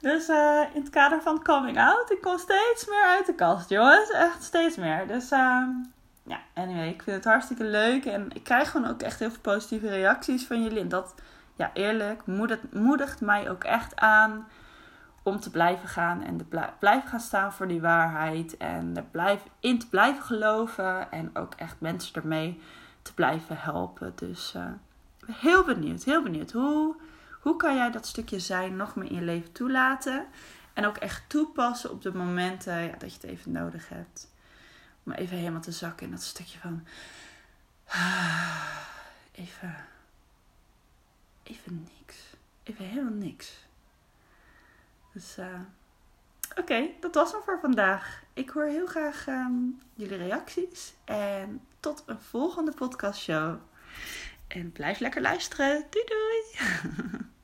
Dus 0.00 0.28
uh, 0.28 0.62
in 0.74 0.80
het 0.80 0.90
kader 0.90 1.22
van 1.22 1.42
coming 1.42 1.78
out, 1.78 2.10
ik 2.10 2.20
kom 2.20 2.38
steeds 2.38 2.86
meer 2.88 3.04
uit 3.04 3.26
de 3.26 3.34
kast, 3.34 3.68
jongens. 3.68 4.10
Echt 4.10 4.42
steeds 4.42 4.76
meer. 4.76 5.06
Dus 5.06 5.32
uh, 5.32 5.62
ja, 6.22 6.40
anyway, 6.54 6.88
ik 6.88 7.02
vind 7.02 7.16
het 7.16 7.24
hartstikke 7.24 7.64
leuk. 7.64 8.04
En 8.04 8.30
ik 8.32 8.44
krijg 8.44 8.70
gewoon 8.70 8.90
ook 8.90 9.02
echt 9.02 9.18
heel 9.18 9.30
veel 9.30 9.40
positieve 9.40 9.88
reacties 9.88 10.46
van 10.46 10.62
jullie. 10.62 10.80
En 10.80 10.88
dat, 10.88 11.14
ja, 11.56 11.70
eerlijk, 11.74 12.26
moedigt, 12.26 12.72
moedigt 12.72 13.20
mij 13.20 13.50
ook 13.50 13.64
echt 13.64 13.96
aan 13.96 14.46
om 15.28 15.40
te 15.40 15.50
blijven 15.50 15.88
gaan. 15.88 16.22
En 16.22 16.36
te 16.36 16.44
blijven 16.78 17.08
gaan 17.08 17.20
staan 17.20 17.52
voor 17.52 17.68
die 17.68 17.80
waarheid. 17.80 18.56
En 18.56 18.96
er 18.96 19.04
blijf, 19.10 19.42
in 19.60 19.78
te 19.78 19.88
blijven 19.88 20.22
geloven. 20.22 21.10
En 21.10 21.36
ook 21.36 21.54
echt 21.54 21.80
mensen 21.80 22.14
ermee 22.14 22.60
te 23.02 23.14
blijven 23.14 23.56
helpen. 23.58 24.12
Dus 24.14 24.54
uh, 24.56 24.66
heel 25.32 25.64
benieuwd, 25.64 26.04
heel 26.04 26.22
benieuwd. 26.22 26.52
Hoe 26.52 26.96
hoe 27.48 27.56
kan 27.56 27.76
jij 27.76 27.90
dat 27.90 28.06
stukje 28.06 28.38
zijn 28.38 28.76
nog 28.76 28.96
meer 28.96 29.10
in 29.10 29.14
je 29.14 29.22
leven 29.22 29.52
toelaten? 29.52 30.26
En 30.72 30.86
ook 30.86 30.96
echt 30.96 31.28
toepassen 31.28 31.90
op 31.90 32.02
de 32.02 32.14
momenten 32.14 32.82
ja, 32.82 32.96
dat 32.98 33.14
je 33.14 33.20
het 33.20 33.30
even 33.30 33.52
nodig 33.52 33.88
hebt. 33.88 34.32
Om 35.04 35.12
even 35.12 35.36
helemaal 35.36 35.60
te 35.60 35.72
zakken 35.72 36.06
in 36.06 36.12
dat 36.12 36.22
stukje 36.22 36.58
van. 36.58 36.86
Even. 39.32 39.76
Even 41.42 41.88
niks. 41.98 42.16
Even 42.62 42.84
helemaal 42.84 43.12
niks. 43.12 43.66
Dus. 45.12 45.38
Uh, 45.38 45.60
Oké, 46.56 46.88
dat 47.00 47.14
was 47.14 47.32
het 47.32 47.44
voor 47.44 47.58
vandaag. 47.60 48.22
Ik 48.32 48.50
hoor 48.50 48.64
heel 48.64 48.86
graag 48.86 49.26
um, 49.26 49.78
jullie 49.94 50.16
reacties. 50.16 50.94
En 51.04 51.60
tot 51.80 52.02
een 52.06 52.20
volgende 52.20 52.72
podcastshow. 52.72 53.56
En 54.48 54.72
blijf 54.72 54.98
lekker 54.98 55.20
luisteren. 55.20 55.86
Doei 55.90 56.04
doei! 56.04 57.26